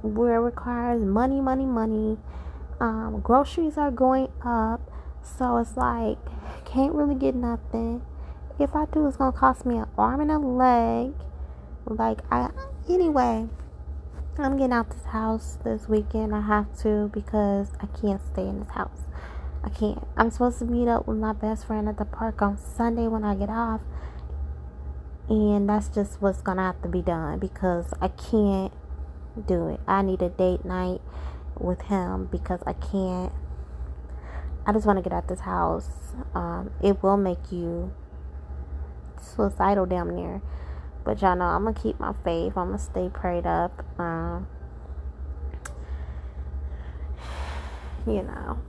where 0.01 0.35
it 0.35 0.39
requires 0.39 1.01
money 1.01 1.39
money 1.39 1.65
money 1.65 2.17
um, 2.81 3.19
groceries 3.21 3.77
are 3.77 3.91
going 3.91 4.29
up 4.43 4.81
so 5.21 5.57
it's 5.57 5.77
like 5.77 6.17
can't 6.65 6.93
really 6.93 7.15
get 7.15 7.35
nothing 7.35 8.01
if 8.59 8.75
i 8.75 8.85
do 8.85 9.07
it's 9.07 9.17
gonna 9.17 9.31
cost 9.31 9.65
me 9.65 9.77
an 9.77 9.87
arm 9.97 10.19
and 10.19 10.31
a 10.31 10.37
leg 10.37 11.13
like 11.85 12.19
i 12.31 12.49
anyway 12.89 13.47
I'm 14.41 14.55
getting 14.55 14.71
out 14.71 14.89
this 14.89 15.03
house 15.03 15.57
this 15.65 15.89
weekend. 15.89 16.33
I 16.33 16.39
have 16.39 16.77
to 16.83 17.11
because 17.13 17.71
I 17.81 17.87
can't 17.87 18.21
stay 18.31 18.47
in 18.47 18.59
this 18.59 18.69
house. 18.69 19.01
I 19.63 19.69
can't. 19.69 20.05
I'm 20.15 20.31
supposed 20.31 20.59
to 20.59 20.65
meet 20.65 20.87
up 20.87 21.07
with 21.07 21.17
my 21.17 21.33
best 21.33 21.67
friend 21.67 21.87
at 21.89 21.97
the 21.97 22.05
park 22.05 22.41
on 22.41 22.57
Sunday 22.57 23.07
when 23.07 23.23
I 23.23 23.35
get 23.35 23.49
off. 23.49 23.81
And 25.27 25.69
that's 25.69 25.89
just 25.89 26.21
what's 26.21 26.41
gonna 26.41 26.63
have 26.63 26.81
to 26.81 26.87
be 26.87 27.01
done 27.01 27.39
because 27.39 27.93
I 28.01 28.07
can't 28.07 28.73
do 29.47 29.67
it. 29.67 29.79
I 29.87 30.01
need 30.01 30.21
a 30.21 30.29
date 30.29 30.65
night 30.65 31.01
with 31.59 31.81
him 31.83 32.27
because 32.31 32.61
I 32.65 32.73
can't. 32.73 33.31
I 34.65 34.71
just 34.73 34.85
want 34.85 34.97
to 34.97 35.03
get 35.03 35.13
out 35.13 35.27
this 35.27 35.41
house. 35.41 35.89
Um, 36.33 36.71
it 36.81 37.03
will 37.03 37.17
make 37.17 37.51
you 37.51 37.93
suicidal 39.21 39.85
down 39.85 40.15
there. 40.15 40.41
But 41.03 41.21
y'all 41.21 41.35
know 41.35 41.45
I'm 41.45 41.63
gonna 41.65 41.79
keep 41.79 41.99
my 41.99 42.13
faith. 42.23 42.57
I'm 42.57 42.67
gonna 42.67 42.79
stay 42.79 43.09
prayed 43.09 43.45
up. 43.45 43.83
Um, 43.99 44.47
you 48.07 48.23
know, 48.23 48.59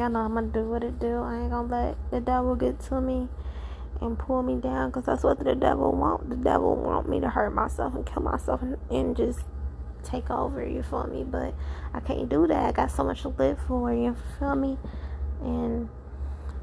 y'all 0.00 0.08
know 0.08 0.20
I'm 0.20 0.34
gonna 0.34 0.48
do 0.48 0.64
what 0.64 0.82
it 0.82 0.98
do. 0.98 1.22
I 1.22 1.40
ain't 1.42 1.50
gonna 1.50 1.68
let 1.68 2.10
the 2.10 2.20
devil 2.20 2.54
get 2.56 2.80
to 2.88 3.00
me 3.00 3.28
and 4.00 4.18
pull 4.18 4.42
me 4.42 4.56
down 4.56 4.88
because 4.88 5.04
that's 5.04 5.22
what 5.22 5.38
the 5.38 5.54
devil 5.54 5.92
want. 5.92 6.30
The 6.30 6.36
devil 6.36 6.74
want 6.74 7.08
me 7.08 7.20
to 7.20 7.28
hurt 7.28 7.54
myself 7.54 7.94
and 7.94 8.06
kill 8.06 8.22
myself 8.22 8.62
and, 8.62 8.78
and 8.90 9.14
just 9.14 9.40
take 10.02 10.30
over. 10.30 10.66
You 10.66 10.82
feel 10.82 11.06
me? 11.06 11.24
But 11.24 11.54
I 11.92 12.00
can't 12.00 12.30
do 12.30 12.46
that. 12.46 12.64
I 12.64 12.72
got 12.72 12.90
so 12.90 13.04
much 13.04 13.22
to 13.22 13.28
live 13.28 13.58
for. 13.68 13.92
You 13.92 14.16
feel 14.38 14.54
me? 14.54 14.78
And 15.42 15.90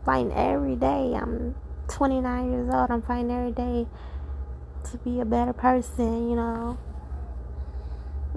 fighting 0.03 0.33
every 0.33 0.75
day. 0.75 1.13
I'm 1.13 1.53
29 1.89 2.51
years 2.51 2.73
old. 2.73 2.89
I'm 2.89 3.03
fighting 3.03 3.31
every 3.31 3.51
day 3.51 3.87
to 4.89 4.97
be 4.97 5.19
a 5.19 5.25
better 5.25 5.53
person, 5.53 6.29
you 6.29 6.35
know. 6.35 6.79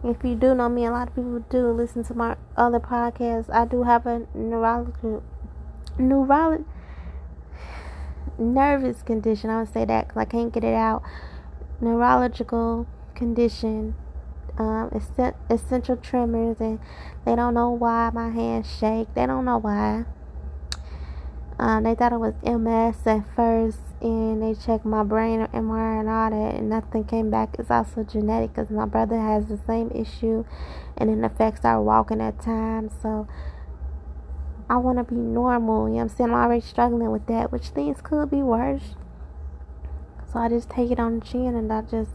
If 0.02 0.24
you 0.24 0.34
do 0.34 0.54
know 0.54 0.68
me, 0.68 0.86
a 0.86 0.90
lot 0.90 1.08
of 1.08 1.14
people 1.14 1.44
do 1.50 1.70
listen 1.72 2.04
to 2.04 2.14
my 2.14 2.36
other 2.56 2.80
podcasts. 2.80 3.52
I 3.52 3.66
do 3.66 3.82
have 3.82 4.06
a 4.06 4.26
neurological, 4.34 5.22
neurolog, 5.98 6.64
nervous 8.38 9.02
condition. 9.02 9.50
I 9.50 9.60
would 9.60 9.72
say 9.72 9.84
that 9.84 10.08
because 10.08 10.20
I 10.20 10.24
can't 10.24 10.52
get 10.52 10.64
it 10.64 10.74
out. 10.74 11.02
Neurological 11.80 12.86
condition, 13.14 13.94
um, 14.58 14.90
essential 15.50 15.96
tremors, 15.96 16.60
and 16.60 16.78
they 17.26 17.36
don't 17.36 17.54
know 17.54 17.70
why 17.70 18.10
my 18.12 18.30
hands 18.30 18.74
shake. 18.74 19.12
They 19.14 19.26
don't 19.26 19.44
know 19.44 19.58
why. 19.58 20.04
Um, 21.58 21.84
they 21.84 21.94
thought 21.94 22.14
it 22.14 22.20
was 22.20 22.34
MS 22.42 23.06
at 23.06 23.36
first, 23.36 23.80
and 24.00 24.42
they 24.42 24.54
checked 24.54 24.84
my 24.84 25.02
brain 25.02 25.46
MRI 25.52 26.00
and 26.00 26.08
all 26.08 26.30
that, 26.30 26.54
and 26.54 26.70
nothing 26.70 27.04
came 27.04 27.30
back. 27.30 27.56
It's 27.58 27.70
also 27.70 28.02
genetic 28.02 28.54
because 28.54 28.70
my 28.70 28.86
brother 28.86 29.18
has 29.18 29.46
the 29.46 29.58
same 29.66 29.90
issue, 29.90 30.44
and 30.96 31.10
it 31.10 31.24
affects 31.24 31.64
our 31.64 31.82
walking 31.82 32.20
at 32.20 32.40
times. 32.40 32.92
So 33.02 33.28
I 34.68 34.76
want 34.76 34.98
to 34.98 35.04
be 35.04 35.20
normal. 35.20 35.88
You 35.88 35.94
know 35.94 35.96
what 35.96 36.02
I'm 36.12 36.16
saying? 36.16 36.30
I'm 36.30 36.36
already 36.36 36.60
struggling 36.60 37.10
with 37.10 37.26
that, 37.26 37.52
which 37.52 37.68
things 37.68 38.00
could 38.00 38.30
be 38.30 38.42
worse. 38.42 38.94
So 40.32 40.38
I 40.38 40.48
just 40.48 40.70
take 40.70 40.90
it 40.90 41.00
on 41.00 41.18
the 41.18 41.26
chin 41.26 41.56
and 41.56 41.72
I 41.72 41.82
just 41.82 42.12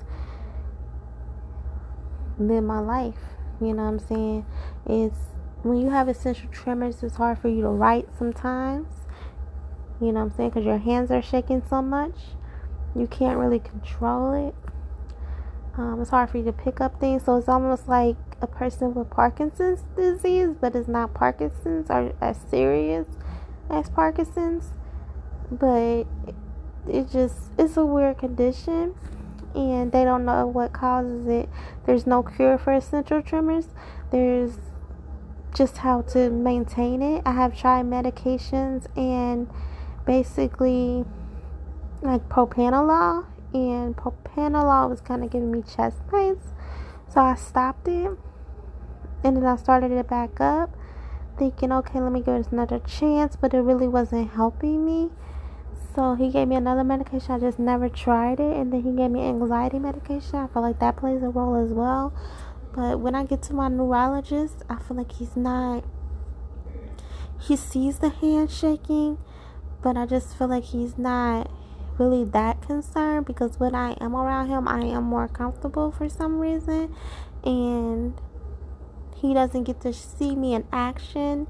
live 2.39 2.63
my 2.63 2.80
life. 2.80 3.19
You 3.60 3.74
know 3.74 3.84
what 3.84 3.89
I'm 3.89 4.00
saying? 4.00 4.45
It's 4.86 5.17
when 5.63 5.78
you 5.78 5.89
have 5.89 6.08
essential 6.08 6.50
tremors, 6.50 7.04
it's 7.04 7.17
hard 7.17 7.39
for 7.39 7.50
you 7.50 7.62
to 7.62 7.69
write 7.69 8.08
sometimes 8.17 8.88
you 10.01 10.12
know 10.12 10.21
what 10.21 10.31
I'm 10.31 10.38
saying? 10.38 10.49
Because 10.49 10.65
your 10.65 10.77
hands 10.77 11.12
are 11.12 11.21
shaking 11.21 11.63
so 11.69 11.81
much. 11.81 12.15
You 12.95 13.08
can't 13.08 13.38
really 13.38 13.60
control 13.60 14.47
it. 14.47 14.55
Um, 15.77 15.99
it's 16.01 16.10
hard 16.10 16.29
for 16.29 16.38
you 16.38 16.45
to 16.45 16.53
pick 16.53 16.79
up 16.79 16.99
things. 16.99 17.23
So 17.23 17.36
it's 17.36 17.49
almost 17.49 17.88
like 17.88 18.15
a 18.41 18.47
person 18.47 18.93
with 18.93 19.10
Parkinson's 19.10 19.81
disease, 19.95 20.55
but 20.60 20.75
it's 20.75 20.88
not 20.88 21.13
Parkinson's 21.13 21.89
or 21.89 22.13
as 22.21 22.38
serious 22.49 23.08
as 23.69 23.89
Parkinson's. 23.89 24.69
But 25.51 26.05
it 26.88 27.12
just, 27.12 27.51
it's 27.58 27.77
a 27.77 27.86
weird 27.86 28.17
condition. 28.17 28.95
And 29.53 29.91
they 29.91 30.03
don't 30.03 30.25
know 30.25 30.47
what 30.47 30.73
causes 30.73 31.27
it. 31.27 31.49
There's 31.86 32.05
no 32.05 32.23
cure 32.23 32.58
for 32.58 32.73
essential 32.73 33.21
tremors. 33.21 33.67
There's 34.12 34.58
just 35.53 35.77
how 35.77 36.01
to 36.01 36.29
maintain 36.29 37.01
it. 37.01 37.23
I 37.25 37.31
have 37.31 37.58
tried 37.58 37.86
medications 37.86 38.88
and 38.97 39.49
basically 40.06 41.06
like 42.02 42.28
propranolol, 42.30 43.26
and 43.54 43.96
propranolol 43.96 44.89
was 44.89 45.02
kind 45.02 45.24
of 45.24 45.32
giving 45.32 45.52
me 45.52 45.62
chest 45.62 45.98
pains, 46.12 46.54
so 47.10 47.22
I 47.22 47.36
stopped 47.36 47.88
it, 47.88 48.12
and 49.24 49.38
then 49.38 49.46
I 49.46 49.56
started 49.56 49.91
it 49.91 50.08
back 50.08 50.39
up, 50.39 50.76
thinking, 51.38 51.72
okay, 51.72 52.00
let 52.00 52.12
me 52.12 52.22
give 52.22 52.36
it 52.36 52.52
another 52.52 52.80
chance, 52.80 53.36
but 53.36 53.54
it 53.54 53.62
really 53.62 53.88
wasn't 53.88 54.32
helping 54.32 54.86
me. 54.86 55.10
So 55.96 56.13
he 56.15 56.30
gave 56.30 56.50
me 56.50 56.58
another 56.58 56.84
medication. 56.84 57.32
I 57.32 57.39
just 57.39 57.58
never 57.58 57.88
tried 57.88 58.41
it, 58.41 58.58
and 58.58 58.72
then 58.72 58.84
he 58.84 58.91
gave 58.91 59.10
me 59.10 59.22
anxiety 59.22 59.80
medication. 59.80 60.36
I 60.36 60.48
feel 60.48 60.62
like 60.62 60.80
that 60.80 60.98
plays 60.98 61.24
a 61.24 61.30
role 61.30 61.56
as 61.56 61.72
well. 61.72 62.13
But 62.74 63.00
when 63.00 63.15
I 63.15 63.24
get 63.24 63.41
to 63.44 63.54
my 63.54 63.70
neurologist, 63.70 64.63
I 64.70 64.76
feel 64.76 64.98
like 64.98 65.13
he's 65.13 65.38
not. 65.38 65.86
He 67.39 67.56
sees 67.56 68.00
the 68.00 68.10
hand 68.10 68.52
shaking, 68.52 69.20
but 69.86 69.95
I 69.95 70.08
just 70.08 70.36
feel 70.36 70.48
like 70.48 70.63
he's 70.63 70.98
not 70.98 71.48
really 72.00 72.24
that 72.32 72.60
concerned 72.63 73.28
because 73.28 73.60
when 73.60 73.76
I 73.76 73.91
am 74.02 74.15
around 74.15 74.50
him, 74.50 74.67
I 74.67 74.80
am 74.80 75.04
more 75.04 75.28
comfortable 75.28 75.91
for 75.91 76.10
some 76.10 76.39
reason, 76.39 76.95
and 77.43 78.19
he 79.15 79.36
doesn't 79.36 79.65
get 79.65 79.82
to 79.82 79.93
see 79.93 80.36
me 80.36 80.56
in 80.56 80.65
action 80.74 81.45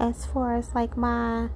as 0.00 0.24
far 0.24 0.56
as 0.56 0.74
like 0.74 0.96
my 0.96 1.50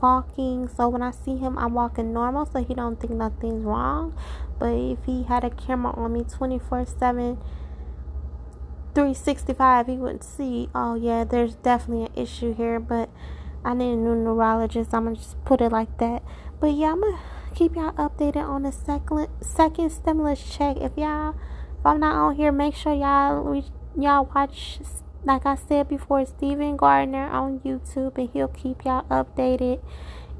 walking. 0.00 0.68
So 0.68 0.88
when 0.88 1.02
i 1.02 1.10
see 1.10 1.36
him 1.36 1.58
i'm 1.58 1.74
walking 1.74 2.12
normal 2.12 2.44
so 2.46 2.62
he 2.62 2.74
don't 2.74 3.00
think 3.00 3.14
nothing's 3.14 3.64
wrong. 3.64 4.16
But 4.60 4.72
if 4.72 5.04
he 5.04 5.24
had 5.24 5.42
a 5.42 5.50
camera 5.50 5.92
on 5.96 6.12
me 6.12 6.22
24 6.22 6.86
7 6.86 7.38
365 8.94 9.86
he 9.88 9.96
wouldn't 9.96 10.24
see 10.24 10.68
oh 10.74 10.94
yeah 10.94 11.24
there's 11.24 11.56
definitely 11.56 12.06
an 12.06 12.12
issue 12.14 12.54
here. 12.54 12.78
But 12.78 13.10
I 13.66 13.74
need 13.74 13.94
a 13.94 13.96
new 13.96 14.14
neurologist. 14.14 14.94
I'm 14.94 15.04
gonna 15.04 15.16
just 15.16 15.44
put 15.44 15.60
it 15.60 15.72
like 15.72 15.98
that. 15.98 16.22
But 16.60 16.74
yeah, 16.74 16.92
I'm 16.92 17.00
gonna 17.00 17.18
keep 17.52 17.74
y'all 17.74 17.90
updated 17.94 18.46
on 18.48 18.62
the 18.62 18.70
second 18.70 19.26
second 19.40 19.90
stimulus 19.90 20.40
check. 20.40 20.76
If 20.76 20.92
y'all 20.96 21.30
if 21.30 21.84
I'm 21.84 21.98
not 21.98 22.14
on 22.14 22.36
here, 22.36 22.52
make 22.52 22.76
sure 22.76 22.94
y'all 22.94 23.64
y'all 23.98 24.30
watch 24.32 24.78
like 25.24 25.44
I 25.44 25.56
said 25.56 25.88
before 25.88 26.24
Stephen 26.24 26.76
Gardner 26.76 27.28
on 27.28 27.58
YouTube 27.60 28.16
and 28.16 28.30
he'll 28.30 28.46
keep 28.46 28.84
y'all 28.84 29.02
updated. 29.10 29.82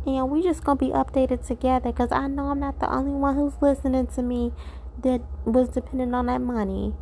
And 0.07 0.31
we 0.31 0.41
just 0.41 0.63
gonna 0.63 0.79
be 0.79 0.91
updated 0.91 1.45
together 1.45 1.91
because 1.91 2.13
I 2.13 2.29
know 2.29 2.51
I'm 2.51 2.61
not 2.61 2.79
the 2.79 2.89
only 2.89 3.11
one 3.11 3.35
who's 3.35 3.55
listening 3.61 4.07
to 4.07 4.23
me 4.23 4.53
that 5.03 5.21
was 5.45 5.71
depending 5.71 6.15
on 6.15 6.27
that 6.27 6.41
money. 6.41 6.95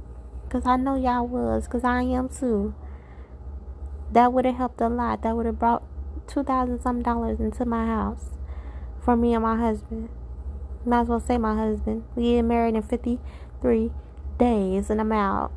Because 0.44 0.64
I 0.64 0.76
know 0.76 0.94
y'all 0.94 1.26
was, 1.26 1.66
because 1.66 1.84
I 1.84 2.00
am 2.00 2.30
too. 2.30 2.74
That 4.12 4.32
would 4.32 4.46
have 4.46 4.54
helped 4.54 4.80
a 4.80 4.88
lot. 4.88 5.22
That 5.22 5.37
would 5.37 5.44
have 5.44 5.58
brought 5.58 5.82
two 6.26 6.42
thousand 6.42 6.80
some 6.80 7.02
dollars 7.02 7.40
into 7.40 7.64
my 7.64 7.87
house 7.87 8.30
for 9.02 9.16
me 9.16 9.34
and 9.34 9.42
my 9.42 9.56
husband. 9.56 10.08
Might 10.84 11.02
as 11.02 11.08
well 11.08 11.20
say 11.20 11.38
my 11.38 11.56
husband. 11.56 12.04
We 12.14 12.34
get 12.34 12.42
married 12.42 12.74
in 12.74 12.82
fifty 12.82 13.18
three 13.62 13.90
days 14.38 14.90
and 14.90 15.00
I'm 15.00 15.12
out. 15.12 15.52